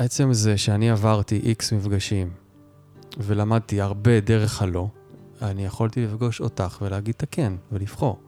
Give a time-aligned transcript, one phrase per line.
[0.00, 2.30] עצם זה שאני עברתי איקס מפגשים
[3.18, 4.88] ולמדתי הרבה דרך הלא,
[5.42, 8.20] אני יכולתי לפגוש אותך ולהגיד את הכן ולבחור.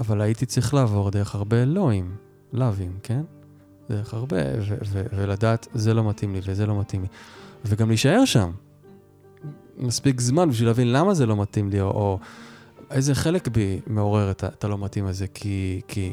[0.00, 2.16] אבל הייתי צריך לעבור דרך הרבה אלוהים,
[2.52, 3.22] לאווים, כן?
[3.88, 7.08] דרך הרבה, ו- ו- ולדעת, זה לא מתאים לי וזה לא מתאים לי.
[7.64, 8.50] וגם להישאר שם.
[9.76, 12.18] מספיק זמן בשביל להבין למה זה לא מתאים לי, או, או
[12.90, 16.12] איזה חלק בי מעורר את, הלא מתאים הזה, כי, כי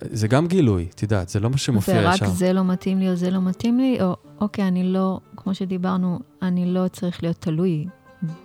[0.00, 2.24] זה גם גילוי, את יודעת, זה לא מה שמופיע ישר.
[2.24, 5.54] ורק זה לא מתאים לי או זה לא מתאים לי, או אוקיי, אני לא, כמו
[5.54, 7.86] שדיברנו, אני לא צריך להיות תלוי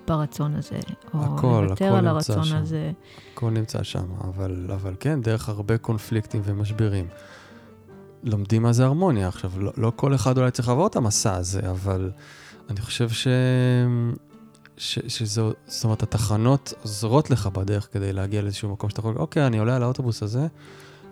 [0.07, 0.79] ברצון הזה,
[1.13, 2.55] או הכל, לוותר הכל על הרצון שם.
[2.55, 2.91] הזה.
[3.33, 7.07] הכל נמצא שם, אבל, אבל כן, דרך הרבה קונפליקטים ומשברים.
[8.23, 9.27] לומדים מה זה הרמוניה.
[9.27, 12.11] עכשיו, לא, לא כל אחד אולי צריך לעבור את המסע הזה, אבל
[12.69, 13.27] אני חושב ש...
[14.77, 19.47] ש, שזו, זאת אומרת, התחנות עוזרות לך בדרך כדי להגיע לאיזשהו מקום שאתה יכול, אוקיי,
[19.47, 20.47] אני עולה על האוטובוס הזה,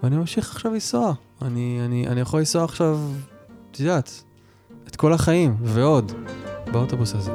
[0.04, 1.14] ואני ממשיך עכשיו לנסוע.
[1.42, 3.00] אני, אני, אני יכול לנסוע עכשיו,
[3.72, 4.24] את יודעת,
[4.88, 6.12] את כל החיים, ועוד,
[6.72, 7.32] באוטובוס הזה.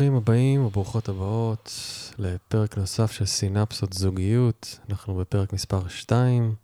[0.00, 1.72] ברוכים הבאים וברוכות הבאות
[2.18, 4.78] לפרק נוסף של סינפסות זוגיות.
[4.90, 6.54] אנחנו בפרק מספר 2.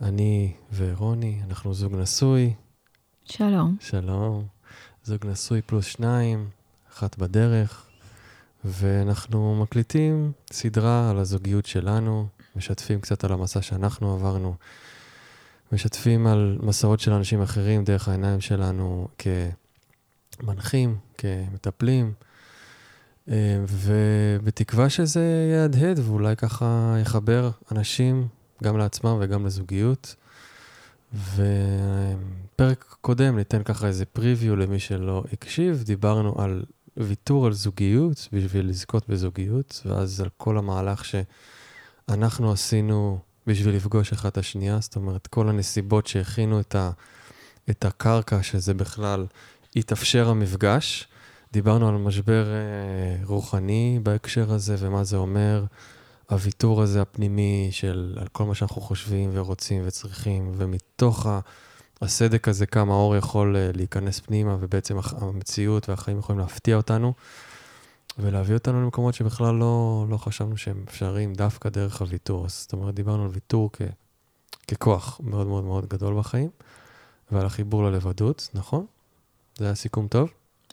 [0.00, 2.54] אני ורוני, אנחנו זוג נשוי.
[3.24, 3.76] שלום.
[3.80, 4.46] שלום.
[5.04, 6.48] זוג נשוי פלוס שניים,
[6.92, 7.86] אחת בדרך,
[8.64, 12.26] ואנחנו מקליטים סדרה על הזוגיות שלנו,
[12.56, 14.54] משתפים קצת על המסע שאנחנו עברנו,
[15.72, 19.08] משתפים על מסעות של אנשים אחרים דרך העיניים שלנו
[20.34, 22.12] כמנחים, כמטפלים,
[23.28, 28.28] אה, ובתקווה שזה יהדהד ואולי ככה יחבר אנשים
[28.62, 30.14] גם לעצמם וגם לזוגיות.
[31.14, 36.64] ופרק קודם, ניתן ככה איזה פריוויו למי שלא הקשיב, דיברנו על
[36.96, 44.28] ויתור על זוגיות בשביל לזכות בזוגיות, ואז על כל המהלך שאנחנו עשינו בשביל לפגוש אחד
[44.28, 46.90] את השנייה, זאת אומרת, כל הנסיבות שהכינו את, ה,
[47.70, 49.26] את הקרקע, שזה בכלל
[49.76, 51.08] התאפשר המפגש.
[51.52, 55.64] דיברנו על משבר אה, רוחני בהקשר הזה, ומה זה אומר.
[56.30, 61.40] הוויתור הזה הפנימי של על כל מה שאנחנו חושבים ורוצים וצריכים, ומתוך ה-
[62.02, 67.12] הסדק הזה כמה אור יכול אה, להיכנס פנימה, ובעצם המציאות והחיים יכולים להפתיע אותנו,
[68.18, 72.48] ולהביא אותנו למקומות שבכלל לא, לא חשבנו שהם אפשריים דווקא דרך הוויתור.
[72.48, 73.82] זאת אומרת, דיברנו על ויתור כ,
[74.68, 76.50] ככוח מאוד מאוד מאוד גדול בחיים,
[77.32, 78.86] ועל החיבור ללבדות, נכון?
[79.58, 80.28] זה היה סיכום טוב?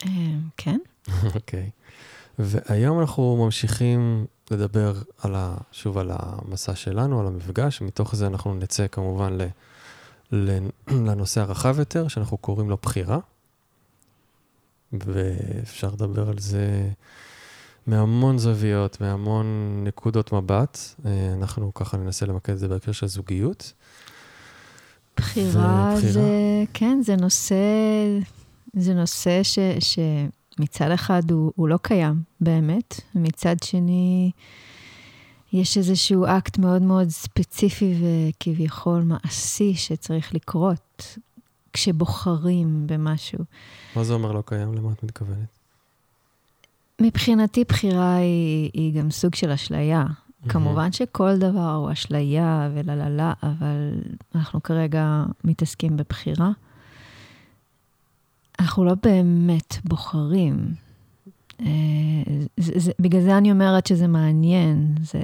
[0.06, 0.10] אה,
[0.58, 0.78] כן.
[1.36, 1.70] אוקיי.
[2.40, 8.54] והיום אנחנו ממשיכים לדבר על ה, שוב על המסע שלנו, על המפגש, מתוך זה אנחנו
[8.54, 9.46] נצא כמובן ל,
[10.32, 13.20] ל, לנושא הרחב יותר, שאנחנו קוראים לו בחירה,
[14.94, 16.90] ואפשר לדבר על זה
[17.88, 19.46] מהמון זוויות, מהמון
[19.84, 20.78] נקודות מבט.
[21.06, 23.74] אה, אנחנו ככה ננסה למקד את זה בהקשר של זוגיות.
[25.18, 26.12] בחירה ובחירה.
[26.12, 27.56] זה, כן, זה נושא,
[28.74, 34.32] זה נושא ש, שמצד אחד הוא, הוא לא קיים באמת, ומצד שני
[35.54, 41.18] יש איזשהו אקט מאוד מאוד ספציפי וכביכול מעשי שצריך לקרות
[41.74, 43.40] כשבוחרים במשהו.
[43.96, 44.74] מה זה אומר לא קיים?
[44.74, 45.60] למה את מתכוונת?
[47.02, 50.06] מבחינתי בחירה היא, היא גם סוג של אשליה.
[50.50, 54.02] כמובן שכל דבר הוא אשליה וללה לה לה, אבל
[54.36, 56.52] אנחנו כרגע מתעסקים בבחירה.
[58.62, 60.74] אנחנו לא באמת בוחרים.
[61.62, 61.66] אה,
[62.58, 64.96] זה, זה, בגלל זה אני אומרת שזה מעניין.
[65.04, 65.20] זה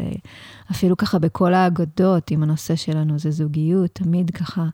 [0.71, 4.65] אפילו ככה בכל האגדות עם הנושא שלנו, זה זוגיות, תמיד ככה.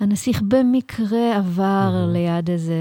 [0.00, 2.12] הנסיך במקרה עבר מהמם.
[2.12, 2.74] ליד איזה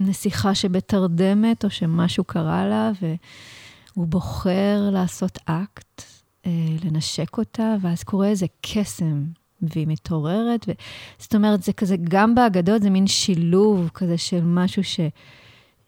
[0.00, 6.02] נסיכה שבתרדמת, או שמשהו קרה לה, והוא בוחר לעשות אקט,
[6.46, 6.50] אה,
[6.84, 9.24] לנשק אותה, ואז קורה איזה קסם,
[9.74, 10.64] והיא מתעוררת.
[10.68, 10.72] ו...
[11.18, 15.00] זאת אומרת, זה כזה, גם באגדות זה מין שילוב כזה של משהו ש...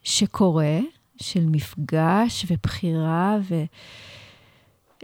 [0.03, 0.79] שקורה,
[1.21, 3.37] של מפגש ובחירה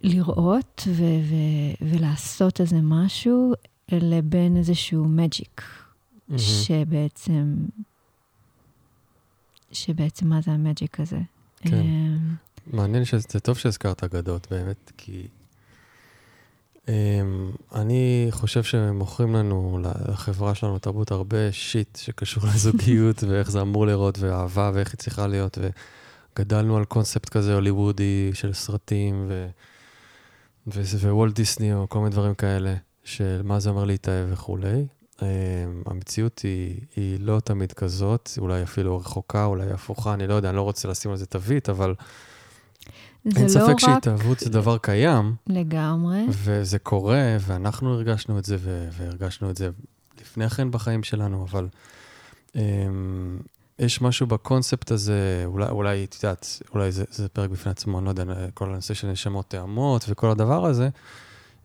[0.03, 3.53] ולראות ו- ו- ולעשות איזה משהו,
[3.91, 6.37] לבין איזשהו מג'יק, mm-hmm.
[6.37, 7.55] שבעצם,
[9.71, 11.19] שבעצם מה זה המג'יק הזה.
[11.59, 11.75] כן.
[11.75, 12.35] אמ,
[12.67, 15.27] מעניין שזה טוב שהזכרת אגדות, באמת, כי
[17.75, 24.19] אני חושב שמוכרים לנו, לחברה שלנו, תרבות, הרבה שיט שקשור לזוגיות ואיך זה אמור לראות,
[24.19, 25.57] ואהבה ואיך היא צריכה להיות,
[26.38, 29.47] וגדלנו על קונספט כזה הוליוודי של סרטים, ו...
[30.68, 34.86] ווולט דיסני או כל מיני דברים כאלה, של מה זה אומר להתאהב וכולי.
[35.18, 35.24] Um,
[35.86, 40.57] המציאות היא, היא לא תמיד כזאת, אולי אפילו רחוקה, אולי הפוכה, אני לא יודע, אני
[40.57, 41.95] לא רוצה לשים על זה תווית, אבל
[43.25, 43.79] אין לא ספק רק...
[43.79, 45.35] שהתאהבות זה דבר קיים.
[45.47, 46.25] לגמרי.
[46.29, 48.57] וזה קורה, ואנחנו הרגשנו את זה,
[48.91, 49.69] והרגשנו את זה
[50.21, 51.67] לפני כן בחיים שלנו, אבל
[52.51, 52.57] um,
[53.79, 58.05] יש משהו בקונספט הזה, אולי, אולי את יודעת, אולי זה, זה פרק בפני עצמו, אני
[58.05, 58.23] לא יודע,
[58.53, 60.89] כל הנושא של נשמות תאמות וכל הדבר הזה,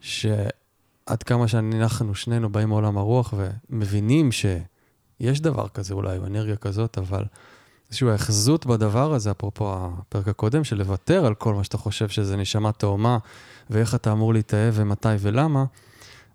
[0.01, 6.99] שעד כמה שאנחנו שנינו באים מעולם הרוח ומבינים שיש דבר כזה אולי, או אנרגיה כזאת,
[6.99, 7.25] אבל
[7.89, 12.37] איזושהי ההחזות בדבר הזה, אפרופו הפרק הקודם, של לוותר על כל מה שאתה חושב שזה
[12.37, 13.19] נשמה תאומה,
[13.71, 15.65] ואיך אתה אמור להתאהב ומתי ולמה,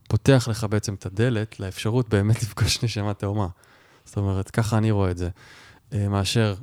[0.07, 3.47] פותח לך בעצם את הדלת לאפשרות באמת לפגוש נשמה תאומה.
[4.05, 5.29] זאת אומרת, ככה אני רואה את זה.
[5.93, 6.55] אה, מאשר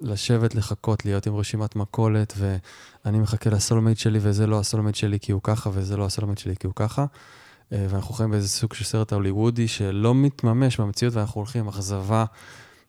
[0.00, 4.94] לשבת, לחכות, להיות עם רשימת מכולת, ואני מחכה ל soulmate שלי, וזה לא ה soulmate
[4.94, 7.04] שלי כי הוא ככה, וזה לא ה soulmate שלי כי הוא ככה.
[7.72, 12.24] אה, ואנחנו חיים באיזה סוג של סרט הוליוודי שלא מתממש במציאות, ואנחנו הולכים עם אכזבה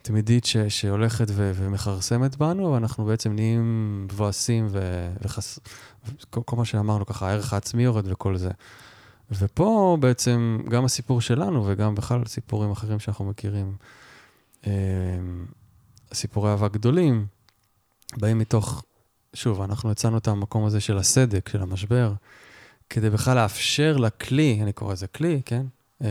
[0.07, 4.67] תמידית ש, שהולכת ו, ומכרסמת בנו, ואנחנו בעצם נהיים מבואסים
[5.21, 5.59] וחס...
[6.29, 8.49] כל, כל מה שאמרנו ככה, הערך העצמי יורד וכל זה.
[9.31, 13.75] ופה בעצם גם הסיפור שלנו וגם בכלל סיפורים אחרים שאנחנו מכירים,
[14.67, 14.71] אה,
[16.13, 17.25] סיפורי אהבה גדולים,
[18.17, 18.83] באים מתוך,
[19.33, 22.13] שוב, אנחנו הצענו את המקום הזה של הסדק, של המשבר,
[22.89, 25.65] כדי בכלל לאפשר לכלי, אני קורא לזה כלי, כן?
[26.01, 26.07] אה,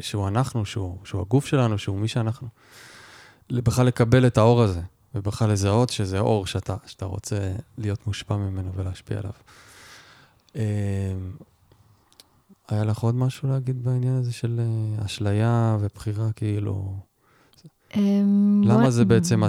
[0.00, 2.48] שהוא אנחנו, שהוא, שהוא הגוף שלנו, שהוא מי שאנחנו.
[3.52, 4.80] בכלל לקבל את האור הזה,
[5.14, 9.32] ובכלל לזהות שזה אור שאתה, שאתה רוצה להיות מושפע ממנו ולהשפיע עליו.
[10.56, 11.14] אה,
[12.68, 16.96] היה לך עוד משהו להגיד בעניין הזה של אה, אשליה ובחירה, כאילו...
[17.96, 19.42] אמ, למה זה בעצם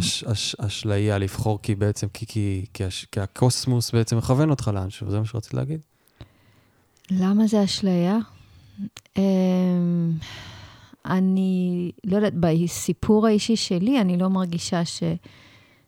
[0.57, 1.59] אשליה לבחור?
[1.62, 5.80] כי בעצם, כי, כי, כי, כי הקוסמוס בעצם מכוון אותך לאנשהו, זה מה שרצית להגיד?
[7.12, 8.18] למה זה אשליה?
[11.06, 15.04] אני לא יודעת, בסיפור האישי שלי, אני לא מרגישה ש,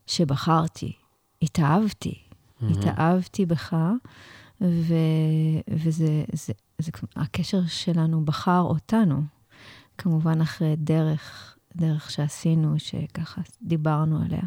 [0.08, 0.94] שבחרתי.
[1.42, 2.14] התאהבתי.
[2.14, 2.66] Mm-hmm.
[2.66, 3.75] התאהבתי בך,
[4.62, 4.94] ו,
[5.69, 9.22] וזה, זה, זה, הקשר שלנו בחר אותנו.
[9.98, 14.44] כמובן אחרי דרך, דרך שעשינו, שככה דיברנו עליה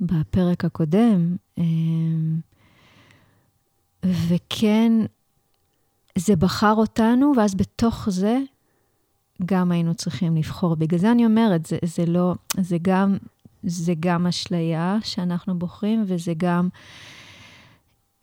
[0.00, 1.36] בפרק הקודם.
[1.58, 2.40] אמ,
[4.04, 4.92] וכן,
[6.18, 8.38] זה בחר אותנו, ואז בתוך זה
[9.44, 10.74] גם היינו צריכים לבחור.
[10.74, 13.16] בגלל זה אני אומרת, זה, זה לא, זה גם,
[13.62, 16.68] זה גם אשליה שאנחנו בוחרים, וזה גם,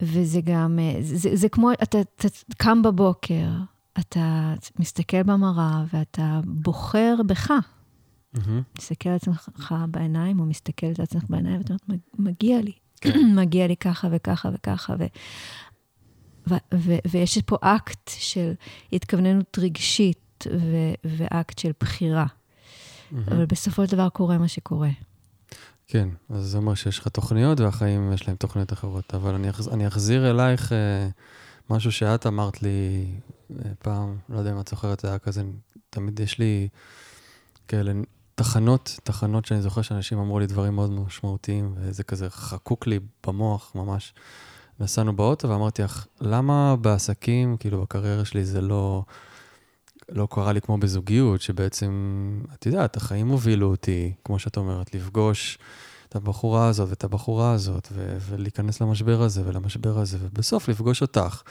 [0.01, 2.27] וזה גם, זה, זה, זה כמו, אתה, אתה
[2.57, 3.47] קם בבוקר,
[3.99, 7.51] אתה מסתכל במראה ואתה בוחר בך.
[8.35, 8.49] Mm-hmm.
[8.77, 12.71] מסתכל על עצמך בעיניים, או מסתכל על עצמך בעיניים, ואתה אומר, מגיע לי,
[13.01, 13.19] כן.
[13.41, 14.95] מגיע לי ככה וככה וככה.
[14.99, 15.05] ו...
[16.49, 18.53] ו- ו- ויש פה אקט של
[18.93, 22.25] התכווננות רגשית ו- ואקט של בחירה.
[22.25, 23.15] Mm-hmm.
[23.31, 24.89] אבל בסופו של דבר קורה מה שקורה.
[25.87, 29.13] כן, אז זה אומר שיש לך תוכניות והחיים יש להם תוכניות אחרות.
[29.15, 31.07] אבל אני, אחז, אני אחזיר אלייך אה,
[31.69, 33.05] משהו שאת אמרת לי
[33.51, 35.43] אה, פעם, לא יודע אם את זוכרת, זה היה כזה,
[35.89, 36.67] תמיד יש לי
[37.67, 37.91] כאלה
[38.35, 43.71] תחנות, תחנות שאני זוכר שאנשים אמרו לי דברים מאוד משמעותיים, וזה כזה חקוק לי במוח
[43.75, 44.13] ממש.
[44.79, 49.03] נסענו באוטו ואמרתי לך, למה בעסקים, כאילו בקריירה שלי זה לא...
[50.09, 51.91] לא קרה לי כמו בזוגיות, שבעצם,
[52.53, 55.57] את יודעת, החיים הובילו אותי, כמו שאת אומרת, לפגוש
[56.09, 61.41] את הבחורה הזאת ואת הבחורה הזאת, ו- ולהיכנס למשבר הזה ולמשבר הזה, ובסוף לפגוש אותך,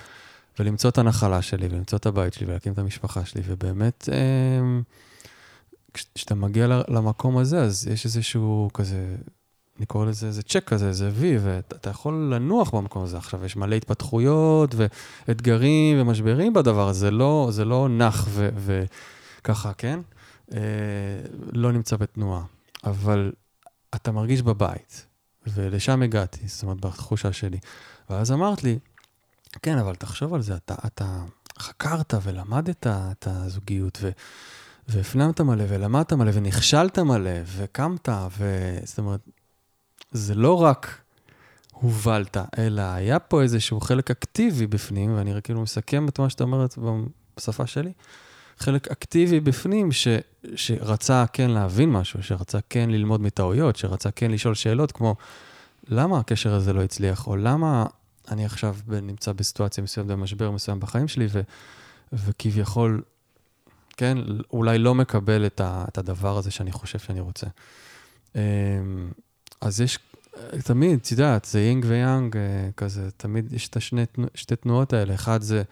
[0.58, 4.80] ולמצוא את הנחלה שלי, ולמצוא את הבית שלי, ולהקים את המשפחה שלי, ובאמת, אה,
[6.14, 9.16] כשאתה מגיע למקום הזה, אז יש איזשהו כזה
[9.78, 13.16] אני קורא לזה איזה צ'ק כזה, איזה וי, ואתה יכול לנוח במקום הזה.
[13.16, 20.00] עכשיו, יש מלא התפתחויות ואתגרים ומשברים בדבר הזה, לא, זה לא נח וככה, כן?
[20.54, 20.58] אה,
[21.52, 22.42] לא נמצא בתנועה.
[22.84, 23.32] אבל
[23.94, 25.06] אתה מרגיש בבית,
[25.46, 27.58] ולשם הגעתי, זאת אומרת, בתחושה שלי.
[28.10, 28.78] ואז אמרת לי,
[29.62, 31.22] כן, אבל תחשוב על זה, אתה, אתה
[31.58, 34.10] חקרת ולמדת את הזוגיות, ו...
[34.88, 38.74] והפנמת מלא, ולמדת מלא, ונכשלת מלא, וקמת, ו...
[38.84, 39.20] זאת אומרת,
[40.14, 41.00] זה לא רק
[41.72, 46.44] הובלת, אלא היה פה איזשהו חלק אקטיבי בפנים, ואני רק כאילו מסכם את מה שאתה
[46.44, 46.78] אומרת
[47.36, 47.92] בשפה שלי,
[48.58, 50.08] חלק אקטיבי בפנים ש,
[50.56, 55.16] שרצה כן להבין משהו, שרצה כן ללמוד מטעויות, שרצה כן לשאול שאלות כמו,
[55.88, 57.86] למה הקשר הזה לא הצליח, או למה
[58.30, 61.40] אני עכשיו נמצא בסיטואציה מסוימת, במשבר מסוים בחיים שלי, ו,
[62.12, 63.02] וכביכול,
[63.96, 64.18] כן,
[64.52, 67.46] אולי לא מקבל את, ה, את הדבר הזה שאני חושב שאני רוצה.
[69.64, 69.98] אז יש
[70.64, 74.04] תמיד, את יודעת, זה יינג ויאנג אה, כזה, תמיד יש את השני,
[74.34, 75.14] שתי תנועות האלה.
[75.14, 75.62] אחד זה,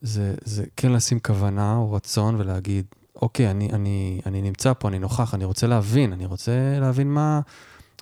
[0.00, 2.86] זה, זה כן לשים כוונה או רצון ולהגיד,
[3.22, 7.40] אוקיי, אני, אני, אני נמצא פה, אני נוכח, אני רוצה להבין, אני רוצה להבין מה,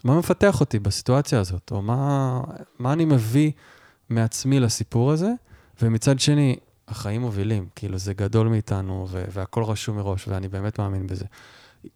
[0.04, 2.40] מה מפתח אותי בסיטואציה הזאת, או מה,
[2.78, 3.50] מה אני מביא
[4.11, 5.30] מעצמי לסיפור הזה,
[5.83, 6.57] ומצד שני,
[6.88, 11.25] החיים מובילים, כאילו זה גדול מאיתנו והכל רשום מראש, ואני באמת מאמין בזה.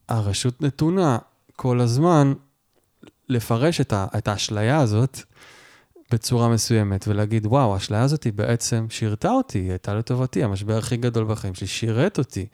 [0.08, 1.18] הרשות נתונה
[1.56, 2.32] כל הזמן
[3.28, 5.20] לפרש את, ה, את האשליה הזאת
[6.12, 10.96] בצורה מסוימת, ולהגיד, וואו, האשליה הזאת היא בעצם שירתה אותי, היא הייתה לטובתי, המשבר הכי
[10.96, 12.46] גדול בחיים שלי, שירת אותי.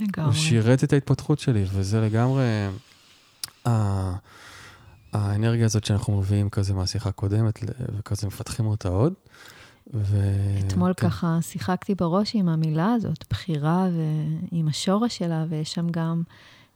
[0.00, 0.24] לגמרי.
[0.24, 2.44] הוא שירת את ההתפתחות שלי, וזה לגמרי
[3.68, 4.12] ה,
[5.12, 7.58] האנרגיה הזאת שאנחנו מביאים כזה מהשיחה הקודמת,
[7.98, 9.12] וכזה מפתחים אותה עוד.
[9.94, 10.16] ו...
[10.66, 11.08] אתמול כן.
[11.08, 13.88] ככה שיחקתי בראש עם המילה הזאת, בחירה,
[14.52, 16.22] ועם השורש שלה, ויש שם גם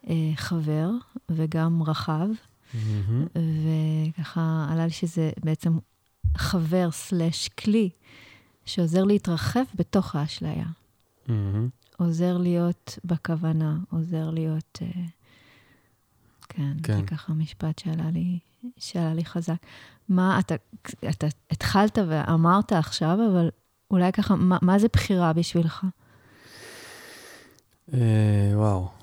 [0.08, 0.90] אה, חבר
[1.30, 2.28] וגם רחב.
[2.74, 3.38] Mm-hmm.
[4.14, 5.78] וככה עלה לי שזה בעצם
[6.36, 7.90] חבר סלש כלי
[8.64, 10.66] שעוזר להתרחב בתוך האשליה.
[11.26, 11.30] Mm-hmm.
[11.96, 14.78] עוזר להיות בכוונה, עוזר להיות...
[14.82, 14.98] Uh,
[16.48, 18.38] כן, כן, זה ככה משפט שעלה לי,
[18.76, 19.56] שעלה לי חזק.
[20.08, 20.54] מה, אתה,
[21.08, 23.50] אתה התחלת ואמרת עכשיו, אבל
[23.90, 25.86] אולי ככה, מה, מה זה בחירה בשבילך?
[27.90, 27.94] Uh,
[28.54, 28.97] וואו.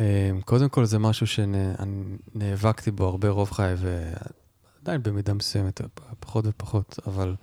[0.00, 5.80] אמ, קודם כל זה משהו שנאבקתי בו הרבה רוב חיי, ועדיין במידה מסוימת,
[6.20, 7.34] פחות ופחות, אבל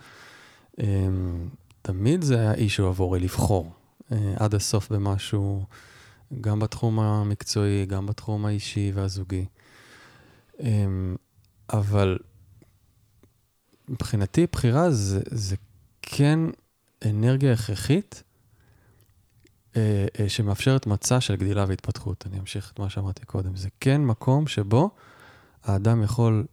[0.80, 1.50] אמ,
[1.82, 3.74] תמיד זה היה אישו עבורי לבחור
[4.12, 5.66] אה, עד הסוף במשהו,
[6.42, 9.46] גם בתחום המקצועי, גם בתחום האישי והזוגי.
[10.60, 11.16] אמ,
[11.74, 12.18] אבל
[13.90, 15.56] מבחינתי בחירה זה, זה
[16.02, 16.40] כן
[17.06, 18.24] אנרגיה הכרחית
[20.28, 22.26] שמאפשרת מצע של גדילה והתפתחות.
[22.30, 23.56] אני אמשיך את מה שאמרתי קודם.
[23.56, 24.90] זה כן מקום שבו
[25.64, 26.46] האדם יכול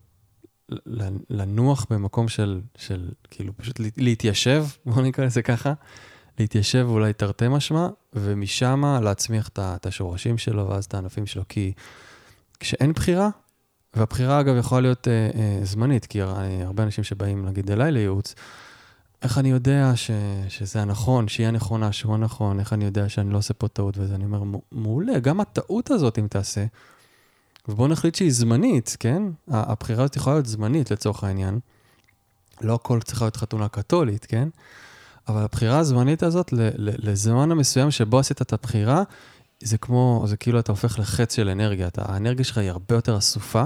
[1.31, 5.73] לנוח במקום של, של כאילו פשוט להתיישב, בואו נקרא לזה ככה,
[6.39, 11.43] להתיישב אולי תרתי משמע, ומשם להצמיח את השורשים שלו ואז את הענפים שלו.
[11.49, 11.73] כי
[12.61, 13.29] כשאין בחירה,
[13.95, 16.23] והבחירה אגב יכולה להיות אה, אה, זמנית, כי
[16.65, 18.35] הרבה אנשים שבאים נגיד אליי לייעוץ,
[19.23, 20.11] איך אני יודע ש,
[20.49, 24.15] שזה הנכון, שהיא הנכונה, שהוא הנכון, איך אני יודע שאני לא עושה פה טעות וזה,
[24.15, 26.65] אני אומר, מעולה, גם הטעות הזאת, אם תעשה,
[27.69, 29.23] ובואו נחליט שהיא זמנית, כן?
[29.49, 31.59] הבחירה הזאת יכולה להיות זמנית לצורך העניין.
[32.61, 34.49] לא הכל צריכה להיות חתונה קתולית, כן?
[35.29, 39.03] אבל הבחירה הזמנית הזאת, לזמן המסוים שבו עשית את הבחירה,
[39.61, 41.89] זה כמו, זה כאילו אתה הופך לחץ של אנרגיה.
[41.89, 43.65] אתה, האנרגיה שלך היא הרבה יותר אסופה,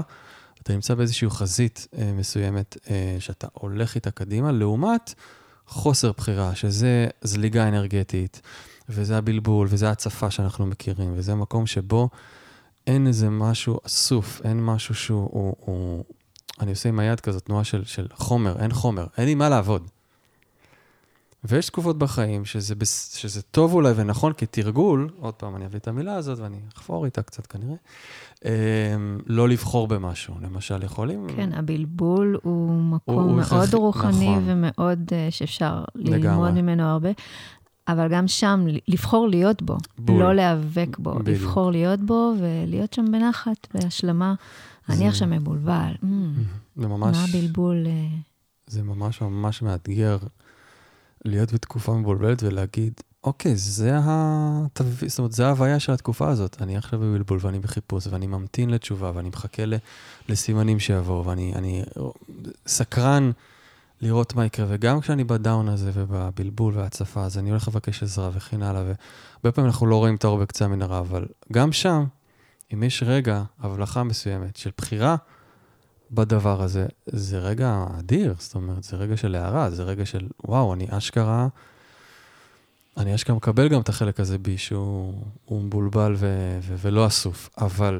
[0.63, 5.13] אתה נמצא באיזושהי חזית אה, מסוימת אה, שאתה הולך איתה קדימה, לעומת
[5.67, 8.41] חוסר בחירה, שזה זליגה אנרגטית,
[8.89, 12.09] וזה הבלבול, וזה ההצפה שאנחנו מכירים, וזה מקום שבו
[12.87, 15.29] אין איזה משהו אסוף, אין משהו שהוא...
[15.31, 16.03] הוא, הוא,
[16.59, 19.89] אני עושה עם היד כזאת תנועה של, של חומר, אין חומר, אין לי מה לעבוד.
[21.47, 22.75] ויש תקופות בחיים שזה,
[23.15, 27.21] שזה טוב אולי ונכון כתרגול, עוד פעם, אני אביא את המילה הזאת ואני אחפור איתה
[27.21, 27.75] קצת כנראה,
[28.45, 30.33] אה, לא לבחור במשהו.
[30.41, 31.27] למשל, יכולים...
[31.35, 34.43] כן, הבלבול הוא מקום הוא, מאוד הוא רוחני נכון.
[34.45, 36.61] ומאוד uh, שאפשר ללמוד לגמרי.
[36.61, 37.09] ממנו הרבה.
[37.87, 40.23] אבל גם שם, לבחור להיות בו, בול.
[40.23, 41.41] לא להיאבק בו, בדיוק.
[41.41, 44.35] לבחור להיות בו ולהיות שם בנחת, בהשלמה.
[44.87, 44.93] זה...
[44.93, 45.93] אני עכשיו מבולבל.
[46.03, 46.05] Mm,
[46.75, 47.17] זה ממש...
[47.17, 47.85] מה הבלבול?
[47.87, 48.17] אה?
[48.67, 50.17] זה ממש ממש מאתגר
[51.25, 54.83] להיות בתקופה מבולבלת ולהגיד, אוקיי, זה התו...
[55.07, 56.61] זאת אומרת, זה ההוויה של התקופה הזאת.
[56.61, 59.63] אני עכשיו בבלבול ואני בחיפוש ואני ממתין לתשובה ואני מחכה
[60.29, 61.83] לסימנים שיבואו ואני אני
[62.67, 63.31] סקרן
[64.01, 64.65] לראות מה יקרה.
[64.69, 68.81] וגם כשאני בדאון הזה ובבלבול וההצפה, אז אני הולך לבקש עזרה וכן הלאה.
[68.81, 72.05] והרבה פעמים אנחנו לא רואים את האור בקצה המנהרה, אבל גם שם,
[72.73, 75.15] אם יש רגע, הבלחה מסוימת של בחירה,
[76.11, 80.73] בדבר הזה, זה רגע אדיר, זאת אומרת, זה רגע של הערה, זה רגע של, וואו,
[80.73, 81.47] אני אשכרה,
[82.97, 85.13] אני אשכרה מקבל גם את החלק הזה בי, שהוא
[85.51, 87.49] מבולבל ו- ו- ולא אסוף.
[87.57, 87.99] אבל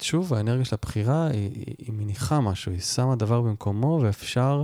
[0.00, 4.62] שוב, האנרגיה של הבחירה היא, היא, היא מניחה משהו, היא שמה דבר במקומו, ואפשר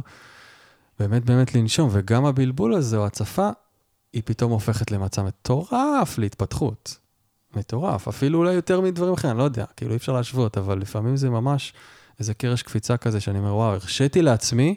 [0.98, 1.88] באמת באמת לנשום.
[1.92, 3.50] וגם הבלבול הזה, או הצפה,
[4.12, 6.98] היא פתאום הופכת למצב מטורף להתפתחות.
[7.56, 11.16] מטורף, אפילו אולי יותר מדברים אחרים, אני לא יודע, כאילו אי אפשר להשוות, אבל לפעמים
[11.16, 11.72] זה ממש
[12.20, 14.74] איזה קרש קפיצה כזה, שאני אומר, וואו, הרשיתי לעצמי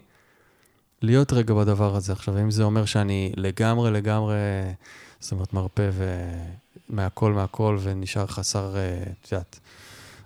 [1.02, 2.14] להיות רגע בדבר הזה.
[2.14, 4.36] עכשיו, אם זה אומר שאני לגמרי, לגמרי,
[5.20, 5.90] זאת אומרת, מרפא
[6.90, 9.60] ומהכל, מהכל, ונשאר חסר, אה, את יודעת,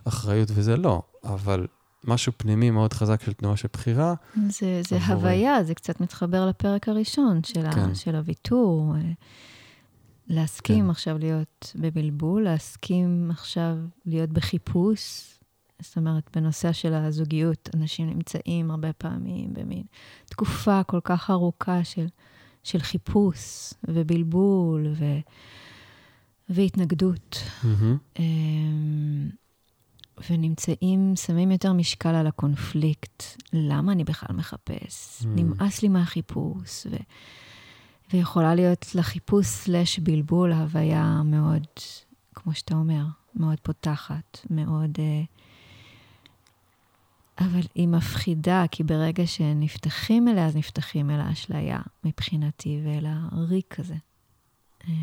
[0.06, 1.02] אחריות וזה, לא.
[1.24, 1.68] אבל
[2.04, 4.14] משהו פנימי מאוד חזק של תנועה של בחירה.
[4.50, 7.90] זה, זה הוויה, זה קצת מתחבר לפרק הראשון של, כן.
[7.92, 8.94] ה, של הוויתור.
[8.96, 9.02] אה,
[10.28, 10.90] להסכים כן.
[10.90, 15.35] עכשיו להיות בבלבול, להסכים עכשיו להיות בחיפוש.
[15.82, 19.84] זאת אומרת, בנושא של הזוגיות, אנשים נמצאים הרבה פעמים במין
[20.26, 22.08] תקופה כל כך ארוכה של,
[22.64, 25.06] של חיפוש ובלבול ו,
[26.50, 27.44] והתנגדות.
[27.64, 28.22] Mm-hmm.
[30.30, 33.24] ונמצאים, שמים יותר משקל על הקונפליקט.
[33.54, 35.22] למה אני בכלל מחפש?
[35.22, 35.26] Mm.
[35.28, 36.88] נמאס לי מהחיפוש.
[36.92, 36.96] ו...
[38.14, 41.68] ויכולה להיות לחיפוש סלש בלבול הוויה מאוד,
[42.36, 43.06] כמו שאתה אומר,
[43.36, 44.92] מאוד פותחת, מאוד...
[44.96, 45.45] Uh...
[47.40, 53.96] אבל היא מפחידה, כי ברגע שנפתחים אליה, אז נפתחים אל האשליה, מבחינתי, ואל הריק הזה.
[54.88, 54.94] אה,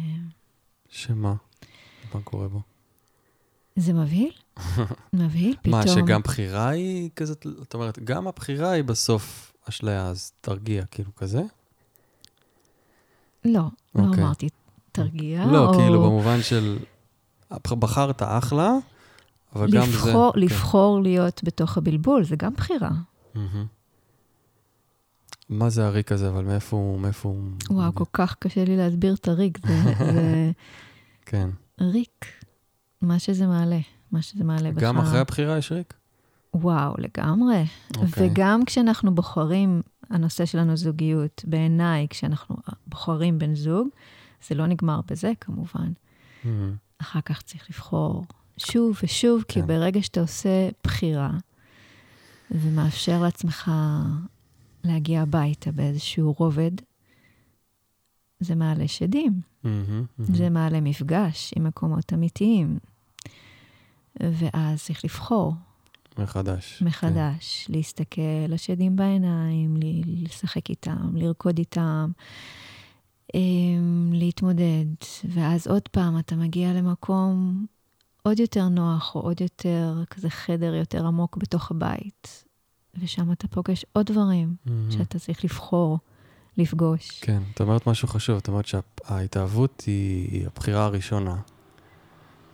[0.89, 1.35] שמה?
[2.15, 2.61] מה קורה בו?
[3.77, 4.33] זה מבהיל.
[5.13, 5.75] מבהיל, פתאום.
[5.75, 11.15] מה, שגם בחירה היא כזאת, זאת אומרת, גם הבחירה היא בסוף אשליה, אז תרגיע, כאילו
[11.15, 11.43] כזה?
[13.45, 14.01] לא, okay.
[14.01, 14.25] לא אוקיי.
[14.25, 14.49] אמרתי
[14.93, 15.47] תרגיע.
[15.47, 15.75] לא, או...
[15.75, 16.79] כאילו במובן של,
[17.79, 18.73] בחרת אחלה,
[19.55, 19.97] אבל לבחור, גם זה...
[19.97, 20.41] לבחור כן.
[20.41, 22.91] לבחור להיות בתוך הבלבול, זה גם בחירה.
[23.35, 23.39] Mm-hmm.
[25.49, 27.01] מה זה הריק הזה, אבל מאיפה הוא...
[27.01, 27.39] מאיפה הוא...
[27.71, 29.67] וואו, כל כך קשה לי להסביר את הריק.
[29.67, 30.51] זה, זה...
[31.27, 31.51] כן.
[31.81, 32.27] ריק,
[33.03, 33.79] מה שזה מעלה,
[34.13, 34.83] מה שזה מעלה בך.
[34.83, 35.95] גם אחרי הבחירה יש ריק?
[36.55, 37.65] וואו, לגמרי.
[37.65, 37.99] Okay.
[37.99, 38.31] אוקיי.
[38.31, 42.57] וגם כשאנחנו בוחרים, הנושא שלנו זוגיות, בעיניי, כשאנחנו
[42.87, 43.89] בוחרים בן זוג,
[44.49, 45.93] זה לא נגמר בזה כמובן.
[46.45, 46.49] Mm-hmm.
[46.99, 48.25] אחר כך צריך לבחור
[48.57, 49.55] שוב ושוב, כן.
[49.55, 51.31] כי ברגע שאתה עושה בחירה,
[52.51, 53.71] ומאפשר לעצמך
[54.85, 56.71] להגיע הביתה באיזשהו רובד,
[58.41, 59.33] זה מעלה שדים.
[59.33, 60.23] Mm-hmm, mm-hmm.
[60.37, 62.79] זה מעלה מפגש עם מקומות אמיתיים.
[64.21, 65.55] ואז צריך לבחור.
[66.19, 66.83] מחדש.
[66.83, 67.65] מחדש.
[67.67, 67.73] כן.
[67.73, 72.11] להסתכל לשדים בעיניים, לשחק איתם, לרקוד איתם,
[73.35, 74.85] אמ, להתמודד.
[75.25, 77.67] ואז עוד פעם אתה מגיע למקום
[78.23, 82.45] עוד יותר נוח, או עוד יותר, כזה חדר יותר עמוק בתוך הבית.
[83.01, 84.71] ושם אתה פוגש עוד דברים mm-hmm.
[84.91, 85.99] שאתה צריך לבחור,
[86.59, 87.21] לפגוש.
[87.21, 91.37] כן, את אומרת משהו חשוב, את אומרת שההתאהבות היא, היא הבחירה הראשונה.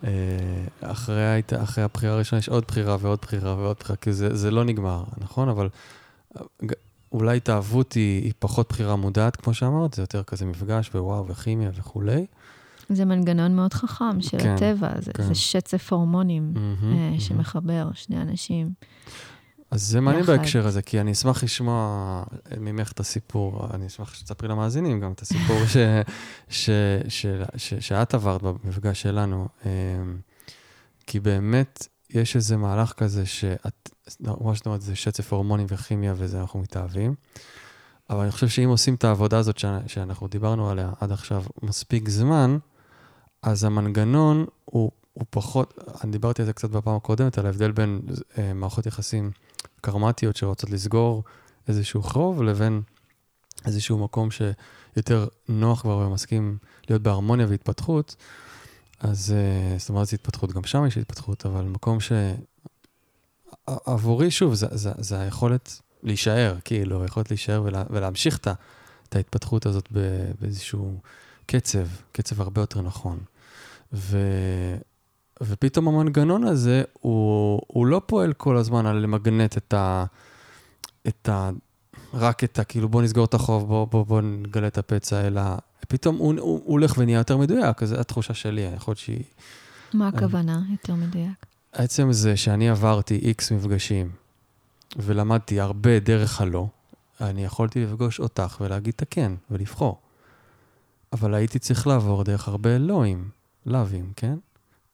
[0.05, 0.11] אה,
[0.81, 4.65] אחרי, אחרי הבחירה הראשונה יש עוד בחירה ועוד בחירה ועוד בחירה, כי זה, זה לא
[4.65, 5.49] נגמר, נכון?
[5.49, 5.69] אבל
[6.37, 6.43] אה,
[7.13, 11.71] אולי התאהבות היא, היא פחות בחירה מודעת, כמו שאמרת, זה יותר כזה מפגש ווואו וכימיה
[11.75, 12.27] וכולי.
[12.89, 15.23] זה מנגנון מאוד חכם של כן, הטבע, זה, כן.
[15.23, 17.97] זה שצף הורמונים mm-hmm, uh, שמחבר mm-hmm.
[17.97, 18.71] שני אנשים.
[19.71, 22.23] אז זה מעניין בהקשר הזה, כי אני אשמח לשמוע
[22.61, 25.77] ממך את הסיפור, אני אשמח שתספרי למאזינים גם את הסיפור ש,
[26.49, 26.71] ש,
[27.09, 29.49] ש, ש, שאת עברת במפגש שלנו.
[29.67, 29.71] אמ,
[31.07, 36.41] כי באמת יש איזה מהלך כזה שאת, מה שאת אומרת, זה שצף הורמונים וכימיה וזה,
[36.41, 37.15] אנחנו מתאהבים.
[38.11, 42.59] אבל אני חושב שאם עושים את העבודה הזאת שאנחנו דיברנו עליה עד עכשיו מספיק זמן,
[43.43, 48.01] אז המנגנון הוא, הוא פחות, אני דיברתי על זה קצת בפעם הקודמת, על ההבדל בין
[48.39, 49.31] אה, מערכות יחסים
[49.81, 51.25] קרמטיות שרוצות לסגור
[51.69, 52.83] איזשהו חוב, לבין
[53.67, 58.17] איזשהו מקום שיותר נוח כבר ומסכים להיות בהרמוניה והתפתחות.
[59.01, 62.13] אז אה, זאת אומרת, זו התפתחות, גם שם יש התפתחות, אבל מקום ש...
[63.67, 69.89] עבורי, שוב, זה, זה, זה היכולת להישאר, כאילו, היכולת להישאר ולה, ולהמשיך את ההתפתחות הזאת
[70.41, 71.01] באיזשהו
[71.51, 73.19] קצב, קצב הרבה יותר נכון.
[73.93, 74.19] ו,
[75.43, 80.05] ופתאום המנגנון הזה, הוא, הוא לא פועל כל הזמן על למגנט את ה...
[81.09, 81.51] את ה...
[82.15, 82.65] רק את ה...
[82.65, 85.43] כאילו, בוא נסגור את החוב, בוא, בוא, בוא נגלה את הפצע, אלא
[85.89, 89.25] פתאום הוא, הוא, הוא הולך ונהיה יותר מדויק, זו התחושה שלי, יכול להיות שהיא...
[89.95, 90.73] מה הכוונה אני...
[90.73, 91.47] יותר מדויק?
[91.73, 94.11] עצם זה שאני עברתי איקס מפגשים
[94.97, 96.67] ולמדתי הרבה דרך הלא,
[97.21, 100.08] אני יכולתי לפגוש אותך ולהגיד את הכן ולבחור.
[101.13, 103.29] אבל הייתי צריך לעבור דרך הרבה אלוהים,
[103.67, 104.35] לאווים, כן?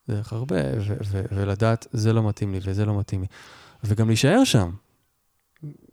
[0.09, 3.27] דרך הרבה, ו- ו- ולדעת, זה לא מתאים לי וזה לא מתאים לי.
[3.85, 4.70] וגם להישאר שם.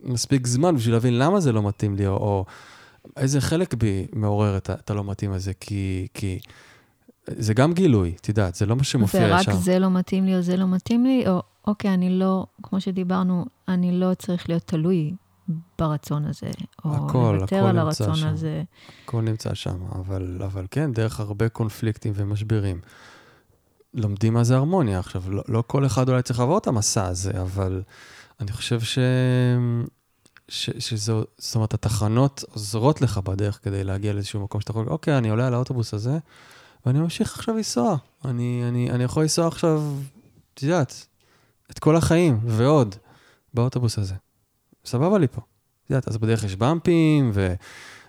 [0.04, 2.46] מספיק זמן בשביל להבין למה זה לא מתאים לי, או, או
[3.18, 6.40] איזה חלק בי מעורר את, את הלא מתאים הזה, כי, כי
[7.28, 9.52] זה גם גילוי, את יודעת, זה לא מה שמופיע ישר.
[9.52, 12.82] ורק זה לא מתאים לי או זה לא מתאים לי, או אוקיי, אני לא, כמו
[12.82, 15.14] שדיברנו, אני לא צריך להיות תלוי
[15.80, 16.52] ברצון הזה,
[16.86, 18.28] או הכל, לוותר הכל על הרצון שם.
[18.28, 18.64] הזה.
[19.06, 22.82] הכל נמצא שם, אבל, אבל כן, דרך הרבה קונפליקטים ומשברים.
[23.94, 25.00] לומדים מה זה הרמוניה.
[25.00, 27.82] עכשיו, לא, לא כל אחד אולי צריך לעבור את המסע הזה, אבל
[28.40, 29.00] אני חושב ש...
[30.48, 30.70] ש...
[30.80, 35.30] שזו, זאת אומרת, התחנות עוזרות לך בדרך כדי להגיע לאיזשהו מקום שאתה יכול, אוקיי, אני
[35.30, 36.18] עולה על האוטובוס הזה,
[36.86, 37.96] ואני ממשיך עכשיו לנסוע.
[38.26, 39.82] אני, אני, אני יכול לנסוע עכשיו,
[40.54, 41.06] את יודעת,
[41.72, 42.96] את כל החיים ועוד
[43.54, 44.16] באוטובוס הזה.
[44.86, 45.42] סבבה לי פה.
[45.86, 47.54] את יודעת, אז בדרך יש במפים, ו...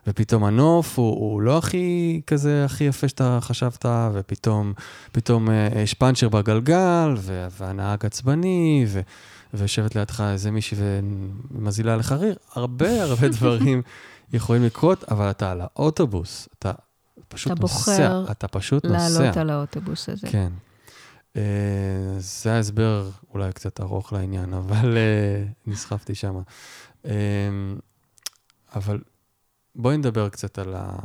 [0.07, 4.73] ופתאום הנוף הוא, הוא לא הכי כזה, הכי יפה שאתה חשבת, ופתאום
[5.13, 7.15] פתאום אה, יש פאנצ'ר בגלגל,
[7.51, 9.01] והנהג עצבני, ו,
[9.55, 10.79] ויושבת לידך איזה מישהי
[11.51, 12.37] ומזילה לך ריר.
[12.55, 13.83] הרבה הרבה דברים
[14.33, 16.73] יכולים לקרות, אבל אתה על האוטובוס, אתה
[17.29, 17.77] פשוט אתה נוסע.
[17.93, 19.21] בוחר אתה פשוט נוסע.
[19.21, 20.29] לעלות על האוטובוס הזה.
[20.31, 20.49] כן.
[21.33, 21.39] Uh,
[22.19, 26.43] זה ההסבר אולי קצת ארוך לעניין, אבל uh, נסחפתי שם.
[27.05, 27.09] Uh,
[28.75, 29.01] אבל
[29.75, 30.99] בואי נדבר קצת על, ה,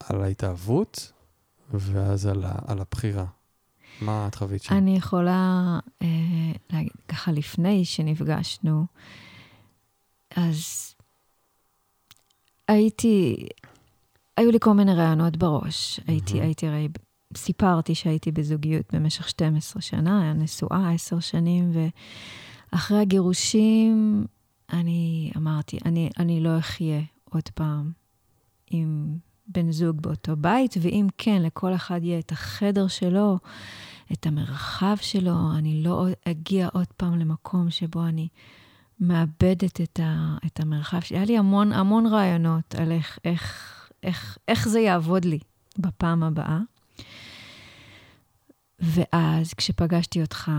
[0.00, 1.12] על ההתאהבות,
[1.70, 3.24] ואז על, ה, על הבחירה.
[4.00, 4.74] מה את חווית שם?
[4.74, 6.08] אני יכולה אה,
[6.70, 8.86] להגיד, ככה לפני שנפגשנו,
[10.36, 10.94] אז
[12.68, 13.46] הייתי,
[14.36, 16.00] היו לי כל מיני רעיונות בראש.
[16.06, 16.88] הייתי, הייתי הרי,
[17.36, 21.70] סיפרתי שהייתי בזוגיות במשך 12 שנה, היה נשואה 10 שנים,
[22.72, 24.24] ואחרי הגירושים,
[24.72, 27.92] אני אמרתי, אני, אני לא אחיה עוד פעם
[28.70, 29.16] עם
[29.46, 33.38] בן זוג באותו בית, ואם כן, לכל אחד יהיה את החדר שלו,
[34.12, 38.28] את המרחב שלו, אני לא אגיע עוד פעם למקום שבו אני
[39.00, 41.18] מאבדת את, ה, את המרחב שלי.
[41.18, 45.38] היה לי המון המון רעיונות על איך, איך, איך, איך זה יעבוד לי
[45.78, 46.58] בפעם הבאה.
[48.80, 50.50] ואז, כשפגשתי אותך,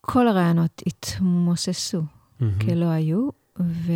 [0.00, 2.44] כל הרעיונות התמוססו mm-hmm.
[2.64, 3.28] כלא היו,
[3.60, 3.92] ו...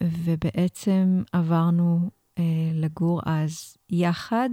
[0.00, 2.44] ובעצם עברנו אה,
[2.74, 4.50] לגור אז יחד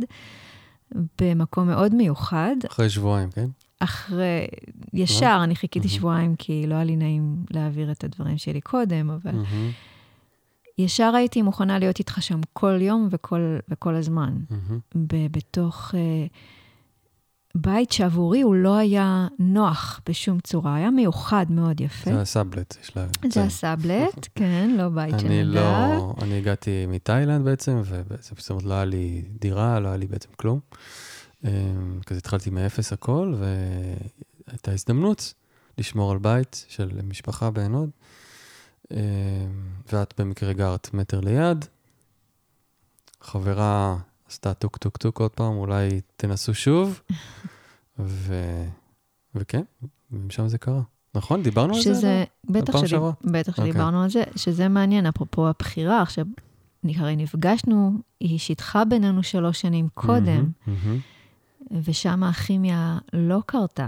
[1.22, 2.56] במקום מאוד מיוחד.
[2.70, 3.48] אחרי שבועיים, כן?
[3.80, 4.48] אחרי,
[4.94, 5.92] ישר, אני חיכיתי mm-hmm.
[5.92, 10.78] שבועיים כי לא היה לי נעים להעביר את הדברים שלי קודם, אבל mm-hmm.
[10.78, 14.38] ישר הייתי מוכנה להיות איתך שם כל יום וכל, וכל הזמן.
[14.52, 15.08] Mm-hmm.
[15.32, 15.96] בתוך...
[15.96, 16.26] אה,
[17.56, 22.12] בית שעבורי הוא לא היה נוח בשום צורה, היה מיוחד מאוד יפה.
[22.14, 23.06] זה הסאבלט, יש לה...
[23.34, 28.64] זה הסאבלט, כן, לא בית של אני לא, אני הגעתי מתאילנד בעצם, ובעצם זאת אומרת,
[28.64, 30.60] לא היה לי דירה, לא היה לי בעצם כלום.
[31.44, 31.50] אמ,
[32.06, 35.34] כזה התחלתי מאפס הכל, והייתה הזדמנות
[35.78, 37.90] לשמור על בית של משפחה בעין הוד,
[38.92, 38.98] אמ,
[39.94, 41.66] ואת במקרה גרת מטר ליד.
[43.22, 43.98] חברה
[44.30, 47.02] עשתה טוק טוק טוק עוד פעם, אולי תנסו שוב.
[48.00, 48.34] ו...
[49.36, 49.64] וכן,
[50.12, 50.82] ומשם זה קרה.
[51.16, 51.44] נכון?
[51.44, 52.24] דיברנו שזה, על זה?
[52.46, 53.02] בטח, שדיב...
[53.24, 53.58] בטח okay.
[53.58, 53.72] אוקיי.
[53.72, 56.02] שדיברנו על זה, שזה מעניין, אפרופו הבחירה.
[56.02, 56.26] עכשיו,
[56.96, 61.76] הרי נפגשנו, היא שיתחה בינינו שלוש שנים קודם, mm-hmm, mm-hmm.
[61.84, 63.88] ושם הכימיה לא קרתה.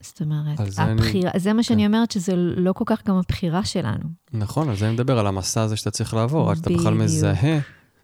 [0.00, 1.40] זאת אומרת, זה הבחירה, אני...
[1.40, 1.86] זה מה שאני כן.
[1.86, 4.04] אומרת, שזה לא כל כך גם הבחירה שלנו.
[4.32, 7.58] נכון, על זה אני מדבר, על המסע הזה שאתה צריך לעבור, עד שאתה בכלל מזהה,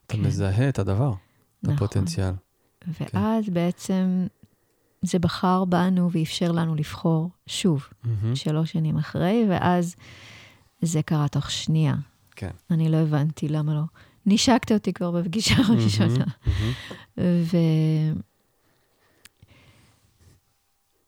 [0.06, 0.20] אתה כן.
[0.20, 1.12] מזהה את הדבר.
[1.62, 1.74] נכון.
[1.74, 2.32] הפוטנציאל.
[2.88, 3.54] ואז כן.
[3.54, 4.26] בעצם
[5.02, 8.08] זה בחר בנו ואפשר לנו לבחור שוב, mm-hmm.
[8.34, 9.96] שלוש שנים אחרי, ואז
[10.82, 11.94] זה קרה תוך שנייה.
[12.36, 12.50] כן.
[12.70, 13.82] אני לא הבנתי למה לא.
[14.26, 16.24] נשקת אותי כבר בפגישה הראשונה.
[16.24, 17.20] Mm-hmm.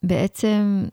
[0.02, 0.84] ובעצם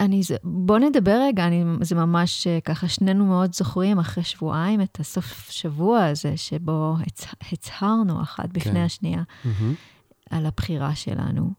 [0.00, 5.00] אני, בוא נדבר רגע, אני, זה ממש אה, ככה, שנינו מאוד זוכרים אחרי שבועיים את
[5.00, 8.84] הסוף שבוע הזה, שבו הצ, הצהרנו אחת בפני כן.
[8.84, 10.28] השנייה mm-hmm.
[10.30, 11.50] על הבחירה שלנו.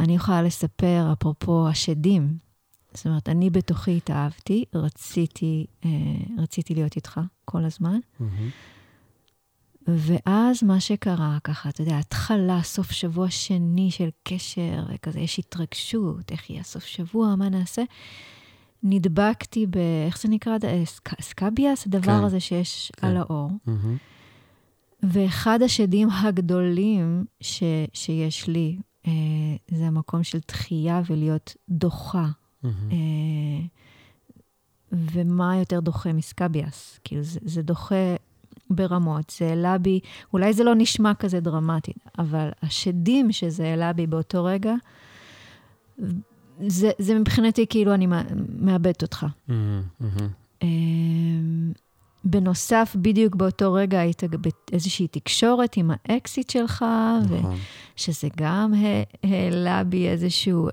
[0.00, 2.38] אני יכולה לספר, אפרופו השדים,
[2.94, 5.90] זאת אומרת, אני בתוכי התאהבתי, רציתי, אה,
[6.38, 7.98] רציתי להיות איתך כל הזמן.
[8.20, 8.24] Mm-hmm.
[9.86, 16.32] ואז מה שקרה, ככה, אתה יודע, התחלה, סוף שבוע שני של קשר, וכזה, יש התרגשות,
[16.32, 17.82] איך יהיה סוף שבוע, מה נעשה?
[18.82, 19.76] נדבקתי ב...
[20.06, 20.56] איך זה נקרא?
[20.84, 21.86] סק, סקביאס?
[21.86, 22.24] הדבר כן.
[22.24, 23.06] הזה שיש כן.
[23.06, 23.50] על האור.
[23.50, 25.02] Mm-hmm.
[25.02, 29.12] ואחד השדים הגדולים ש, שיש לי, אה,
[29.70, 32.26] זה המקום של תחייה ולהיות דוחה.
[32.28, 32.68] Mm-hmm.
[32.92, 33.66] אה,
[34.92, 37.00] ומה יותר דוחה מסקביאס?
[37.04, 38.14] כאילו, זה, זה דוחה
[38.70, 39.32] ברמות.
[39.38, 40.00] זה העלה בי,
[40.32, 44.74] אולי זה לא נשמע כזה דרמטי, אבל השדים שזה העלה בי באותו רגע,
[46.66, 48.06] זה, זה מבחינתי כאילו אני
[48.58, 49.26] מאבדת אותך.
[49.48, 49.52] Mm-hmm,
[50.02, 50.64] mm-hmm.
[52.24, 54.22] בנוסף, בדיוק באותו רגע היית
[54.70, 56.84] באיזושהי תקשורת עם האקסיט שלך,
[57.30, 57.56] נכון.
[57.96, 58.72] שזה גם
[59.22, 60.68] העלה בי איזשהו...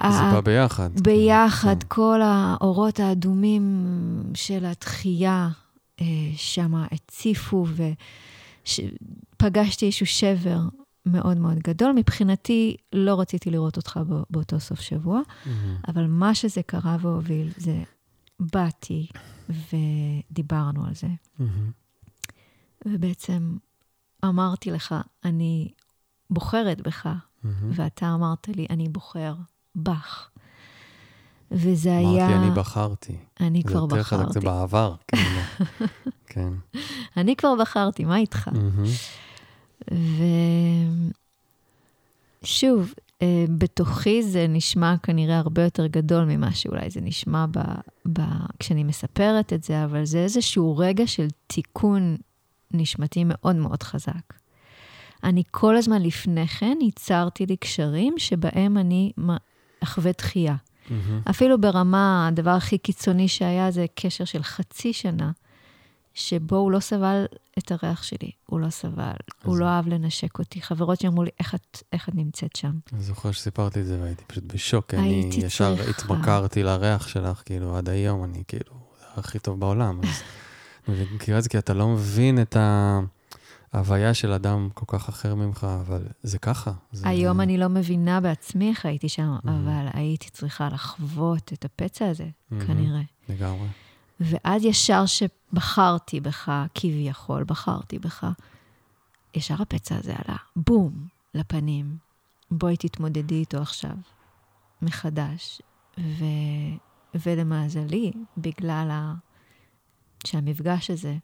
[0.00, 1.00] זה בא ביחד.
[1.00, 1.88] ביחד, כן.
[1.88, 3.86] כל האורות האדומים
[4.34, 5.61] של התחייה אה,
[6.36, 7.66] שם הציפו,
[8.66, 10.60] ופגשתי איזשהו שבר
[11.06, 11.92] מאוד מאוד גדול.
[11.92, 15.48] מבחינתי, לא רציתי לראות אותך באותו סוף שבוע, mm-hmm.
[15.88, 17.82] אבל מה שזה קרה והוביל, זה
[18.40, 19.06] באתי
[19.48, 21.06] ודיברנו על זה.
[21.06, 21.42] Mm-hmm.
[22.86, 23.56] ובעצם
[24.24, 25.68] אמרתי לך, אני
[26.30, 27.48] בוחרת בך, mm-hmm.
[27.74, 29.34] ואתה אמרת לי, אני בוחר
[29.76, 30.28] בך.
[31.52, 32.26] וזה אמרתי, היה...
[32.26, 33.16] אמרתי, אני בחרתי.
[33.40, 33.94] אני כבר בחרתי.
[33.94, 35.24] זה יותר חזק, זה בעבר, כאילו.
[36.32, 36.52] כן.
[37.16, 38.50] אני כבר בחרתי, מה איתך?
[42.42, 47.58] ושוב, אה, בתוכי זה נשמע כנראה הרבה יותר גדול ממה שאולי זה נשמע ב...
[48.12, 48.20] ב...
[48.58, 52.16] כשאני מספרת את זה, אבל זה איזשהו רגע של תיקון
[52.70, 54.32] נשמתי מאוד מאוד חזק.
[55.24, 59.12] אני כל הזמן לפני כן ייצרתי לי קשרים שבהם אני
[59.82, 60.56] אחווה דחייה.
[60.88, 61.30] Mm-hmm.
[61.30, 65.30] אפילו ברמה, הדבר הכי קיצוני שהיה זה קשר של חצי שנה,
[66.14, 67.24] שבו הוא לא סבל
[67.58, 69.12] את הריח שלי, הוא לא סבל,
[69.44, 70.62] הוא לא אהב לנשק אותי.
[70.62, 72.72] חברות שאמרו לי, איך את, איך את נמצאת שם?
[72.92, 77.88] אני זוכר שסיפרתי את זה והייתי פשוט בשוק, אני ישר התמכרתי לריח שלך, כאילו, עד
[77.88, 78.74] היום, אני כאילו,
[79.16, 80.00] הכי טוב בעולם.
[80.02, 80.22] אז
[81.38, 83.00] את זה כי אתה לא מבין את ה...
[83.72, 86.72] ההוויה של אדם כל כך אחר ממך, אבל זה ככה.
[86.92, 87.08] זה...
[87.08, 89.50] היום אני לא מבינה בעצמי איך הייתי שם, mm-hmm.
[89.50, 92.66] אבל הייתי צריכה לחוות את הפצע הזה, mm-hmm.
[92.66, 93.02] כנראה.
[93.28, 93.68] לגמרי.
[94.20, 98.26] ואז ישר שבחרתי בך, כביכול, בחרתי בך,
[99.34, 101.96] ישר הפצע הזה עלה, בום, לפנים.
[102.50, 103.96] בואי תתמודדי איתו עכשיו,
[104.82, 105.62] מחדש.
[105.98, 106.24] ו...
[107.14, 109.14] ולמזלי, בגלל ה...
[110.26, 111.16] שהמפגש הזה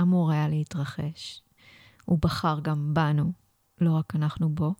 [0.00, 1.42] אמור היה להתרחש,
[2.04, 3.32] הוא בחר גם בנו,
[3.80, 4.74] לא רק אנחנו בו.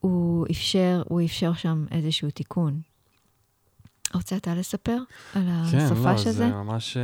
[0.00, 2.80] הוא אפשר, הוא אפשר שם איזשהו תיקון.
[4.14, 4.98] רוצה אתה לספר
[5.34, 6.32] על הסופש כן, לא, הזה?
[6.32, 6.96] זה ממש...
[6.96, 7.02] אה,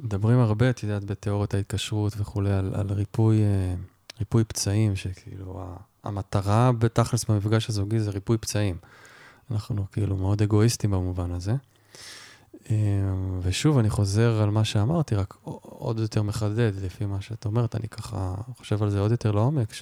[0.00, 3.74] מדברים הרבה, את יודעת, בתיאוריית ההתקשרות וכולי, על, על ריפוי, אה,
[4.18, 8.76] ריפוי פצעים, שכאילו, המטרה בתכלס במפגש הזוגי זה ריפוי פצעים.
[9.50, 11.54] אנחנו כאילו מאוד אגואיסטים במובן הזה.
[12.70, 12.74] אמ,
[13.42, 17.88] ושוב, אני חוזר על מה שאמרתי, רק עוד יותר מחדד לפי מה שאת אומרת, אני
[17.88, 19.72] ככה חושב על זה עוד יותר לעומק,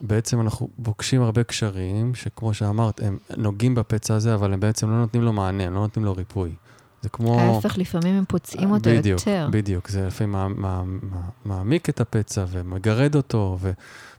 [0.00, 4.96] שבעצם אנחנו פוגשים הרבה קשרים, שכמו שאמרת, הם נוגעים בפצע הזה, אבל הם בעצם לא
[4.96, 6.54] נותנים לו מענה, הם לא נותנים לו ריפוי.
[7.02, 7.40] זה כמו...
[7.40, 9.46] ההפך, לפעמים הם פוצעים אותו בדיוק, יותר.
[9.48, 9.88] בדיוק, בדיוק.
[9.88, 10.36] זה לפעמים
[11.44, 13.72] מעמיק את הפצע ומגרד אותו, ו...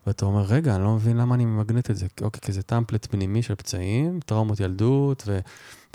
[0.07, 2.05] ואתה אומר, רגע, אני לא מבין למה אני ממגנט את זה.
[2.21, 5.27] אוקיי, כי זה טמפלט פנימי של פצעים, טראומות ילדות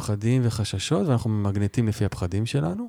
[0.01, 2.89] ופחדים וחששות, ואנחנו ממגנטים לפי הפחדים שלנו.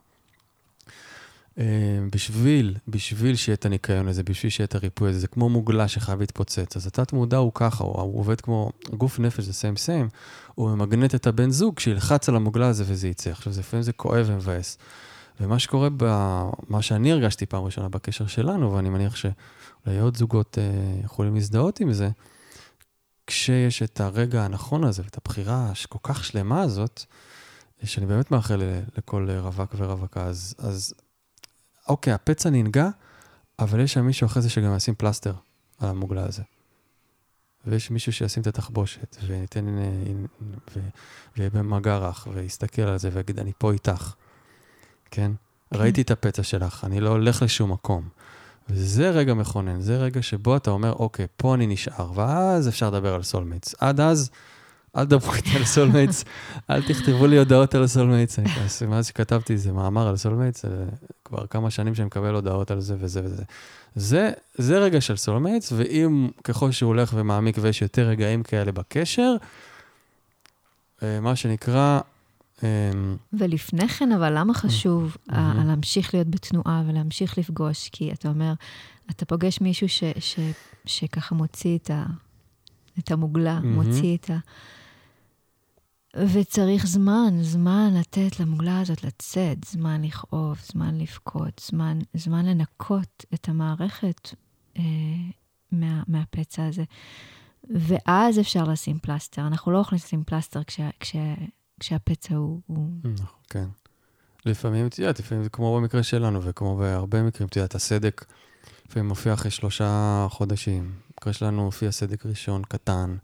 [1.58, 1.63] אה,
[2.12, 6.19] בשביל, בשביל שיהיה את הניקיון הזה, בשביל שיהיה את הריפוי הזה, זה כמו מוגלה שחייב
[6.19, 6.76] להתפוצץ.
[6.76, 10.10] אז התת מודע הוא ככה, הוא, הוא עובד כמו גוף נפש, זה סיים סיים,
[10.56, 13.30] הוא ממגנט את הבן זוג שילחץ על המוגלה הזה וזה יצא.
[13.30, 14.78] עכשיו, לפעמים זה כואב ומבאס.
[15.41, 15.89] ומה שקורה,
[16.69, 21.80] מה שאני הרגשתי פעם ראשונה בקשר שלנו, ואני מניח שאולי עוד זוגות אה, יכולים להזדהות
[21.80, 22.10] עם זה,
[23.27, 27.03] כשיש את הרגע הנכון הזה ואת הבחירה הכל כך שלמה הזאת,
[27.84, 28.62] שאני באמת מאחל
[28.97, 30.93] לכל רווק ורווקה, אז, אז
[31.88, 32.89] אוקיי, הפצע ננגע,
[33.60, 35.34] אבל יש שם מישהו אחרי זה שגם ישים פלסטר
[35.79, 36.43] על המוגלה הזה.
[37.65, 39.65] ויש מישהו שישים את התחבושת, וניתן,
[41.38, 44.13] ויהיה במגע רך, ויסתכל על זה ויגיד, אני פה איתך.
[45.12, 45.31] כן?
[45.71, 45.77] כן?
[45.77, 48.10] ראיתי את הפצע שלך, אני לא הולך לשום מקום.
[48.71, 53.13] וזה רגע מכונן, זה רגע שבו אתה אומר, אוקיי, פה אני נשאר, ואז אפשר לדבר
[53.13, 53.75] על soulmates.
[53.79, 54.29] עד אז,
[54.97, 56.25] אל תדברו איתי על soulmates,
[56.69, 58.39] אל תכתבו לי הודעות על soulmates.
[58.88, 60.65] מאז שכתבתי איזה מאמר על soulmates,
[61.25, 63.43] כבר כמה שנים שאני מקבל הודעות על זה וזה וזה.
[63.95, 69.36] זה, זה רגע של soulmates, ואם ככל שהוא הולך ומעמיק ויש יותר רגעים כאלה בקשר,
[71.03, 71.99] אה, מה שנקרא,
[73.34, 75.34] ולפני כן, אבל למה חשוב mm-hmm.
[75.65, 77.89] להמשיך להיות בתנועה ולהמשיך לפגוש?
[77.89, 78.54] כי אתה אומר,
[79.10, 80.39] אתה פוגש מישהו ש, ש,
[80.86, 82.06] שככה מוציא את, ה,
[83.00, 83.60] את המוגלה.
[83.60, 84.38] מוציא את ה...
[86.34, 93.50] וצריך זמן, זמן לתת למוגלה הזאת לצאת, זמן לכאוב, זמן לבכות, זמן, זמן לנקות את
[93.50, 94.30] המערכת
[94.78, 94.84] אה,
[95.71, 96.84] מה, מהפצע הזה.
[97.69, 99.47] ואז אפשר לשים פלסטר.
[99.47, 101.15] אנחנו לא יכולים לשים פלסטר כש, כש,
[101.81, 102.61] כשהפצע הוא...
[103.03, 103.65] נכון, כן.
[104.45, 108.25] לפעמים, את יודעת, לפעמים זה כמו במקרה שלנו, וכמו בהרבה מקרים, את יודעת, הסדק
[108.89, 110.91] לפעמים מופיע אחרי שלושה חודשים.
[111.09, 113.15] במקרה שלנו מופיע סדק ראשון, קטן.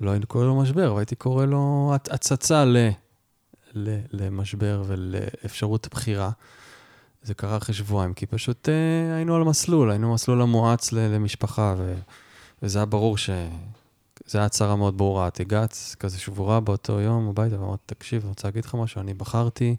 [0.00, 2.76] לא הייתי קורא לו משבר, אבל הייתי קורא לו הצצה ל,
[3.74, 6.30] ל, למשבר ולאפשרות בחירה.
[7.22, 11.94] זה קרה אחרי שבועיים, כי פשוט אה, היינו על מסלול, היינו מסלול המואץ למשפחה, ו,
[12.62, 13.30] וזה היה ברור ש...
[14.26, 15.28] זו הייתה הצהרה מאוד ברורה.
[15.28, 19.14] את הגעת כזה שבורה באותו יום הביתה ואמרת, תקשיב, אני רוצה להגיד לך משהו, אני
[19.14, 19.76] בחרתי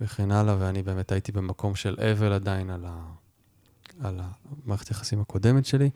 [0.00, 3.04] וכן הלאה, ואני באמת הייתי במקום של אבל עדיין על, ה...
[4.00, 4.20] על
[4.64, 5.90] המערכת היחסים הקודמת שלי,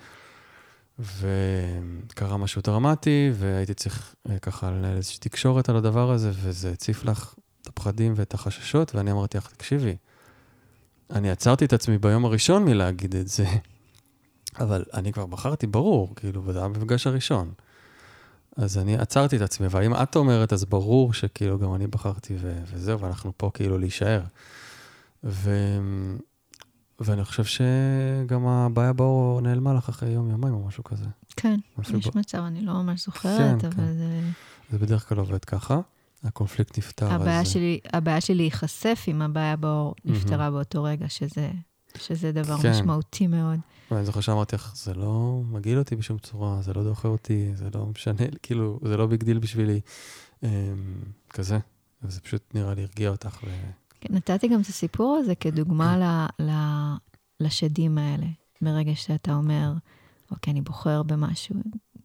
[0.99, 7.05] וקרה משהו דרמטי, והייתי צריך אה, ככה לנהל איזושהי תקשורת על הדבר הזה, וזה הציף
[7.05, 9.97] לך את הפחדים ואת החששות, ואני אמרתי לך, תקשיבי,
[11.11, 13.47] אני עצרתי את עצמי ביום הראשון מלהגיד את זה,
[14.61, 17.53] אבל אני כבר בחרתי, ברור, כאילו, וזה היה במפגש הראשון.
[18.57, 22.63] אז אני עצרתי את עצמי, ואם את אומרת, אז ברור שכאילו גם אני בחרתי ו-
[22.73, 24.23] וזהו, ואנחנו פה כאילו להישאר.
[25.25, 26.17] ו-
[27.01, 31.05] ואני חושב שגם הבעיה באור נעלמה לך אחרי יום-יומיים או משהו כזה.
[31.37, 31.61] כן,
[31.97, 33.93] יש ב- מצב, אני לא ממש זוכרת, כן, אבל כן.
[33.93, 34.21] זה...
[34.71, 35.81] זה בדרך כלל עובד ככה.
[36.25, 37.49] הקונפליקט נפתר, הבעיה אז...
[37.49, 39.95] שלי, הבעיה שלי להיחשף עם הבעיה בעור.
[40.05, 41.51] נפתרה באותו רגע, שזה,
[41.99, 42.71] שזה דבר כן.
[42.71, 43.59] משמעותי מאוד.
[43.91, 47.69] ואני זוכר שאמרתי לך, זה לא מגעיל אותי בשום צורה, זה לא דוחה אותי, זה
[47.75, 49.81] לא משנה, כאילו, זה לא big deal בשבילי.
[50.43, 50.49] אמ,
[51.31, 51.59] כזה.
[52.03, 53.39] וזה פשוט נראה לי הרגיע אותך.
[53.45, 53.49] ו...
[54.01, 56.51] כן, נתתי גם את הסיפור הזה כדוגמה ל, ל,
[57.41, 58.27] לשדים האלה.
[58.63, 59.73] ברגע שאתה אומר,
[60.31, 61.57] אוקיי, אני בוחר במשהו,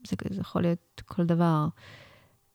[0.07, 1.67] זה, זה יכול להיות כל דבר,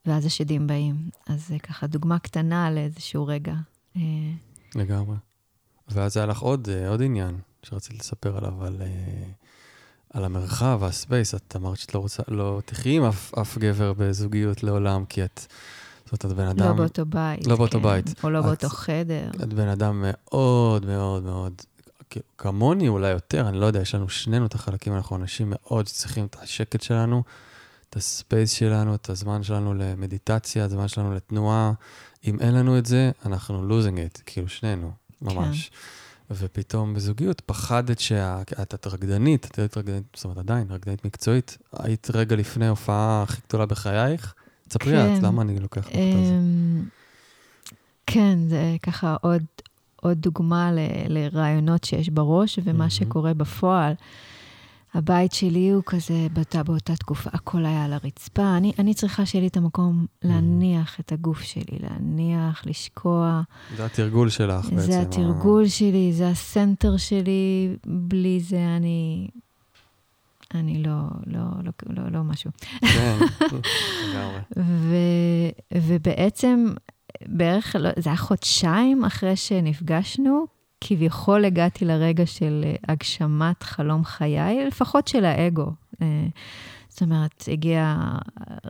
[0.06, 1.10] ואז השדים באים.
[1.26, 3.54] אז זה ככה דוגמה קטנה לאיזשהו רגע.
[3.96, 4.02] אה,
[4.74, 5.16] לגמרי.
[5.92, 8.86] ואז היה לך עוד, אה, עוד עניין שרציתי לספר עליו, על, אה,
[10.14, 11.34] על המרחב, הספייס.
[11.34, 15.46] את אמרת שאת לא רוצה, לא תחי עם אף, אף גבר בזוגיות לעולם, כי את,
[16.04, 17.46] זאת אומרת, את בן אדם, לא באותו בית.
[17.46, 18.24] לא באותו כן, בית.
[18.24, 19.30] או לא את- באותו חדר.
[19.42, 21.52] את בן אדם מאוד מאוד מאוד,
[22.38, 26.26] כמוני אולי יותר, אני לא יודע, יש לנו שנינו את החלקים, אנחנו אנשים מאוד שצריכים
[26.26, 27.22] את השקט שלנו,
[27.90, 31.72] את הספייס שלנו, את הזמן שלנו למדיטציה, את הזמן שלנו לתנועה.
[32.26, 35.68] אם אין לנו את זה, אנחנו losing it, כאילו שנינו, ממש.
[35.68, 35.76] כן.
[36.30, 42.08] ופתאום בזוגיות פחדת שאת את רקדנית, את היית רקדנית, זאת אומרת עדיין, רקדנית מקצועית, היית
[42.14, 44.34] רגע לפני ההופעה הכי גדולה בחייך.
[44.68, 45.14] תספרי כן.
[45.16, 46.32] את, למה אני לוקח לך את זה?
[46.32, 46.82] אמ,
[48.06, 49.42] כן, זה ככה עוד,
[49.96, 50.78] עוד דוגמה ל,
[51.08, 52.90] לרעיונות שיש בראש ומה מהמם.
[52.90, 53.94] שקורה בפועל.
[54.94, 58.56] הבית שלי הוא כזה, באותה, באותה תקופה, הכל היה על הרצפה.
[58.56, 63.42] אני, אני צריכה שיהיה לי את המקום להניח את הגוף שלי, להניח, לשקוע.
[63.76, 64.78] זה התרגול שלך בעצם.
[64.80, 69.28] זה ה- התרגול שלי, זה הסנטר שלי, בלי זה אני...
[70.54, 70.92] אני לא,
[71.26, 72.50] לא, לא, לא, לא משהו.
[72.80, 73.18] כן,
[74.10, 74.40] לגמרי.
[75.74, 76.66] ובעצם,
[77.26, 80.44] בערך, לא, זה היה חודשיים אחרי שנפגשנו,
[80.80, 85.70] כביכול הגעתי לרגע של אה, הגשמת חלום חיי, לפחות של האגו.
[86.02, 86.06] אה,
[86.88, 87.96] זאת אומרת, הגיע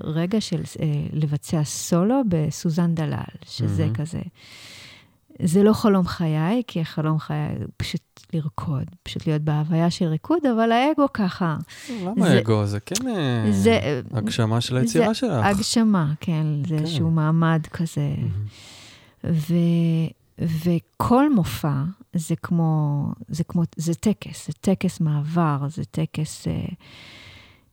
[0.04, 3.94] רגע של אה, לבצע סולו בסוזן דלל, שזה מהמם.
[3.94, 4.20] כזה.
[5.42, 8.00] זה לא חלום חיי, כי החלום חיי הוא פשוט
[8.34, 11.56] לרקוד, פשוט להיות בהוויה של ריקוד, אבל האגו ככה.
[12.02, 12.66] למה זה- אגו?
[12.66, 12.94] זה כן
[13.52, 15.44] זה- הגשמה של היצירה שלך.
[15.44, 16.82] הגשמה, כן, זה כן.
[16.82, 18.08] איזשהו מעמד כזה.
[19.22, 20.08] מהמם.
[20.40, 21.82] וכל מופע
[22.14, 26.64] זה כמו, זה כמו, זה טקס, זה טקס מעבר, זה טקס אה,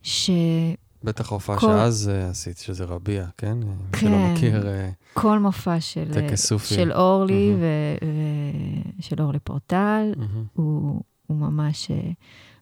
[0.02, 3.58] שכל בטח ההופעה כל- שאז אה, עשית, שזה רביע, כן?
[3.96, 4.34] שלא כן.
[4.34, 4.90] מכיר, אה,
[5.40, 6.38] מופע של, אה.
[6.78, 7.54] של אורלי.
[7.60, 7.66] ו,
[9.00, 10.44] ושל אורלי פורטל, מהמם.
[10.54, 12.12] הוא, הוא ממש אה,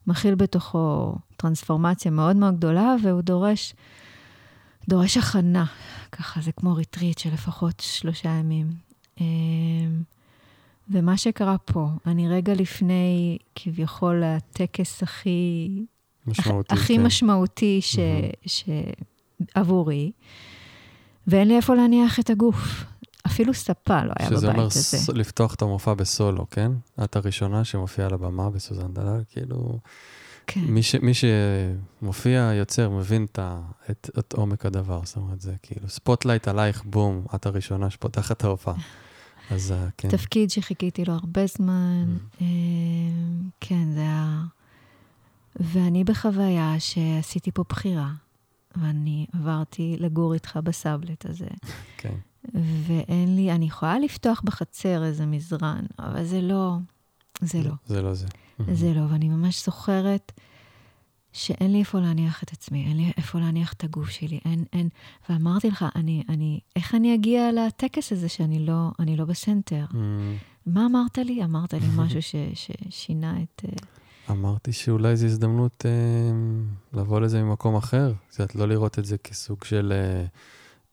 [0.07, 3.73] מכיל בתוכו טרנספורמציה מאוד מאוד גדולה, והוא דורש,
[4.89, 5.65] דורש הכנה.
[6.11, 8.84] ככה, זה כמו ריטריט של לפחות שלושה ימים.
[9.21, 9.25] אה,
[10.89, 15.69] ומה שקרה פה, אני רגע לפני כביכול הטקס הכי,
[16.27, 16.73] משמעותי.
[16.73, 17.03] הכי כן.
[17.03, 17.99] משמעותי ש.
[18.45, 18.63] ש,
[19.55, 20.11] עבורי,
[21.27, 22.83] ואין לי איפה להניח את הגוף.
[23.27, 24.79] אפילו ספה לא היה שזה בבית אומר הזה.
[24.81, 26.71] ס- לפתוח את המופע בסולו, כן?
[27.03, 29.79] את הראשונה שמופיעה על הבמה בסוזן דלל, כאילו...
[30.47, 30.61] כן.
[30.61, 33.39] מי, ש, מי שמופיע, יוצר, מבין את,
[33.91, 38.43] את, את עומק הדבר, זאת אומרת, זה כאילו spotlight עלייך, בום, את הראשונה שפותחת את
[38.43, 38.75] ההופעה.
[39.51, 40.09] אז אה, כן.
[40.09, 42.17] תפקיד שחיכיתי לו הרבה זמן.
[42.41, 42.47] אה,
[43.59, 44.41] כן, זה היה...
[45.55, 48.11] ואני בחוויה שעשיתי פה בחירה,
[48.75, 51.47] ואני עברתי לגור איתך בסבלט הזה,
[51.97, 52.15] כן.
[52.53, 56.75] ואין לי, אני יכולה לפתוח בחצר איזה מזרן, אבל זה לא,
[57.41, 57.71] זה לא.
[57.85, 58.27] זה לא זה.
[58.73, 60.31] זה לא, ואני ממש זוכרת
[61.33, 64.89] שאין לי איפה להניח את עצמי, אין לי איפה להניח את הגוף שלי, אין, אין,
[65.29, 69.85] ואמרתי לך, אני, אני, איך אני אגיע לטקס הזה שאני לא, אני לא בסנטר?
[69.91, 70.35] מהמם.
[70.65, 71.43] מה אמרת לי?
[71.43, 73.61] אמרת לי משהו ש, ששינה את...
[73.65, 76.31] אה, אמרתי שאולי זו הזדמנות אה,
[76.99, 78.13] לבוא לזה ממקום אחר.
[78.39, 80.25] יודעת, לא לראות את זה כסוג של אה,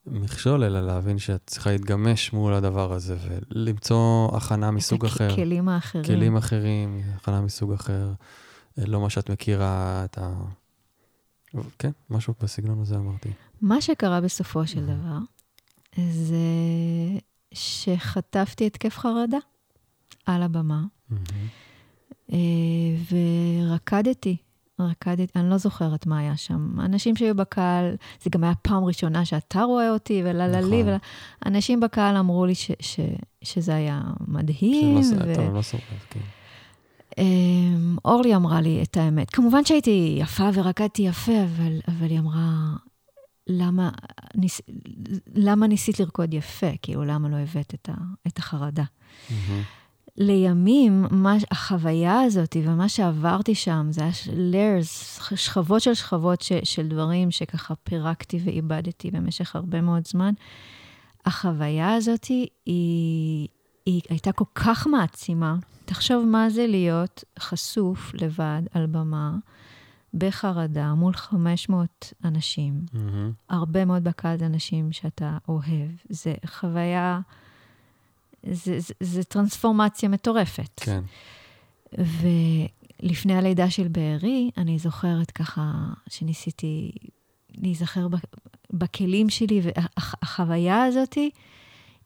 [0.07, 5.33] מכשול, אלא להבין שאת צריכה להתגמש מול הדבר הזה ולמצוא הכנה מסוג אחר.
[5.33, 6.05] הכלים האחרים.
[6.05, 8.13] כלים אחרים, הכנה מסוג אחר,
[8.79, 10.33] אה, לא מה שאת מכירה, את ה...
[11.79, 13.29] כן, משהו בסגנון הזה אמרתי.
[13.61, 15.17] מה שקרה בסופו של דבר,
[15.95, 16.37] זה
[17.53, 19.37] שחטפתי התקף חרדה
[20.25, 20.83] על הבמה.
[21.09, 21.47] מהמם.
[23.09, 24.37] ורקדתי.
[24.83, 26.79] רקדתי, אני לא זוכרת מה היה שם.
[26.79, 30.97] אנשים שהיו בקהל, זה גם היה פעם ראשונה שאתה רואה אותי, ולללי, נכון.
[31.45, 32.99] אנשים בקהל אמרו לי ש, ש,
[33.41, 35.03] שזה היה מדהים.
[35.03, 35.33] שלא, ו...
[35.33, 36.19] אתה לא סופר, כן.
[37.17, 39.29] אמ, אורלי אמרה לי את האמת.
[39.29, 42.75] כמובן שהייתי יפה ורקדתי יפה, אבל, אבל היא אמרה,
[43.47, 43.89] למה,
[44.35, 44.61] ניס,
[45.35, 46.67] למה ניסית לרקוד יפה?
[46.81, 47.93] כאילו, למה לא הבאת את, ה,
[48.27, 48.83] את החרדה?
[48.83, 49.33] Mm-hmm.
[50.17, 56.87] לימים, מה, החוויה הזאת ומה שעברתי שם, זה היה layers, שכבות של שכבות ש, של
[56.87, 60.33] דברים שככה פירקתי ואיבדתי במשך הרבה מאוד זמן.
[61.25, 62.47] החוויה הזאת היא,
[63.85, 65.55] היא הייתה כל כך מעצימה.
[65.85, 69.35] תחשוב מה זה להיות חשוף לבד על במה,
[70.13, 72.81] בחרדה, מול 500 אנשים.
[72.93, 72.97] Mm-hmm.
[73.49, 75.89] הרבה מאוד בקהל זה אנשים שאתה אוהב.
[76.09, 77.19] זה חוויה...
[78.51, 80.79] זה, זה, זה טרנספורמציה מטורפת.
[80.79, 81.01] כן.
[81.93, 85.71] ולפני הלידה של בארי, אני זוכרת ככה
[86.09, 86.91] שניסיתי
[87.57, 88.07] להיזכר
[88.73, 91.17] בכלים שלי, והחוויה הזאת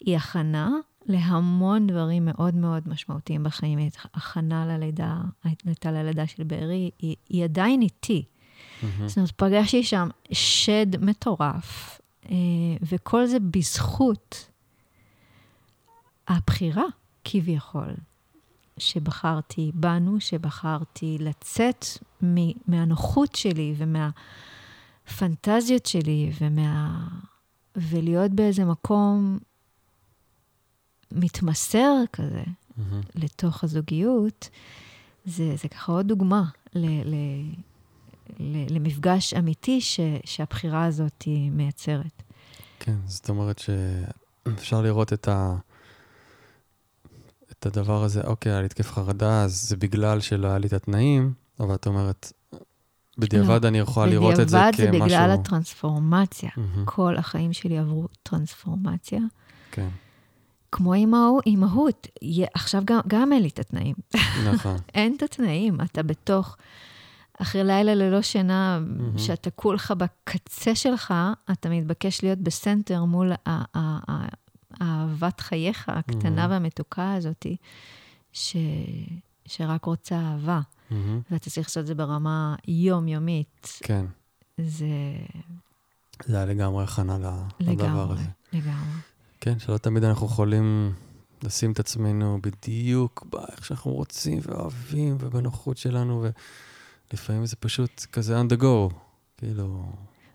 [0.00, 0.70] היא הכנה
[1.06, 3.78] להמון דברים מאוד מאוד משמעותיים בחיים.
[4.14, 5.16] הכנה ללידה,
[5.64, 8.24] הייתה ללידה של בארי, היא, היא עדיין איתי.
[8.24, 8.86] Mm-hmm.
[9.06, 12.36] זאת אומרת, פגשתי שם שד מטורף, אה,
[12.82, 14.47] וכל זה בזכות
[16.28, 16.84] הבחירה,
[17.24, 17.94] כביכול,
[18.78, 21.86] שבחרתי בנו, שבחרתי לצאת
[22.66, 23.74] מהנוחות שלי
[25.06, 27.08] ומהפנטזיות שלי ומה...
[27.76, 29.38] ולהיות באיזה מקום
[31.12, 32.82] מתמסר כזה mm-hmm.
[33.14, 34.48] לתוך הזוגיות,
[35.24, 37.14] זה, זה ככה עוד דוגמה ל, ל,
[38.40, 42.22] ל, למפגש אמיתי ש, שהבחירה הזאת מייצרת.
[42.78, 45.56] כן, זאת אומרת שאפשר לראות את ה...
[47.58, 50.72] את הדבר הזה, אוקיי, היה לי התקף חרדה, אז זה בגלל שלא היה לי את
[50.72, 52.32] התנאים, אבל את אומרת,
[53.18, 54.86] בדיעבד לא, אני יכולה לראות את זה כמשהו...
[54.86, 56.50] בדיעבד זה בגלל הטרנספורמציה.
[56.50, 56.80] Mm-hmm.
[56.84, 59.20] כל החיים שלי עברו טרנספורמציה.
[59.70, 59.88] כן.
[60.72, 62.06] כמו אימהו, אימהות,
[62.54, 63.94] עכשיו גם, גם אין לי את התנאים.
[64.52, 64.76] נכון.
[64.94, 66.56] אין את התנאים, אתה בתוך,
[67.38, 69.18] אחרי לילה ללא שינה, mm-hmm.
[69.18, 71.14] שאתה כולך בקצה שלך,
[71.52, 73.32] אתה מתבקש להיות בסנטר מול
[74.82, 76.50] אהבת חייך הקטנה mm-hmm.
[76.50, 77.46] והמתוקה הזאת,
[78.32, 78.56] ש...
[79.46, 80.60] שרק רוצה אהבה.
[80.60, 80.94] Mm-hmm.
[81.30, 83.78] ואתה צריך לעשות את זה ברמה יומיומית.
[83.82, 84.06] כן.
[84.58, 84.86] זה...
[86.26, 88.24] זה היה לגמרי הכנה לדבר הזה.
[88.52, 89.00] לגמרי.
[89.40, 90.94] כן, שלא תמיד אנחנו יכולים
[91.42, 96.24] לשים את עצמנו בדיוק באיך שאנחנו רוצים ואוהבים ובנוחות שלנו,
[97.10, 98.94] ולפעמים זה פשוט כזה on the go,
[99.36, 99.92] כאילו...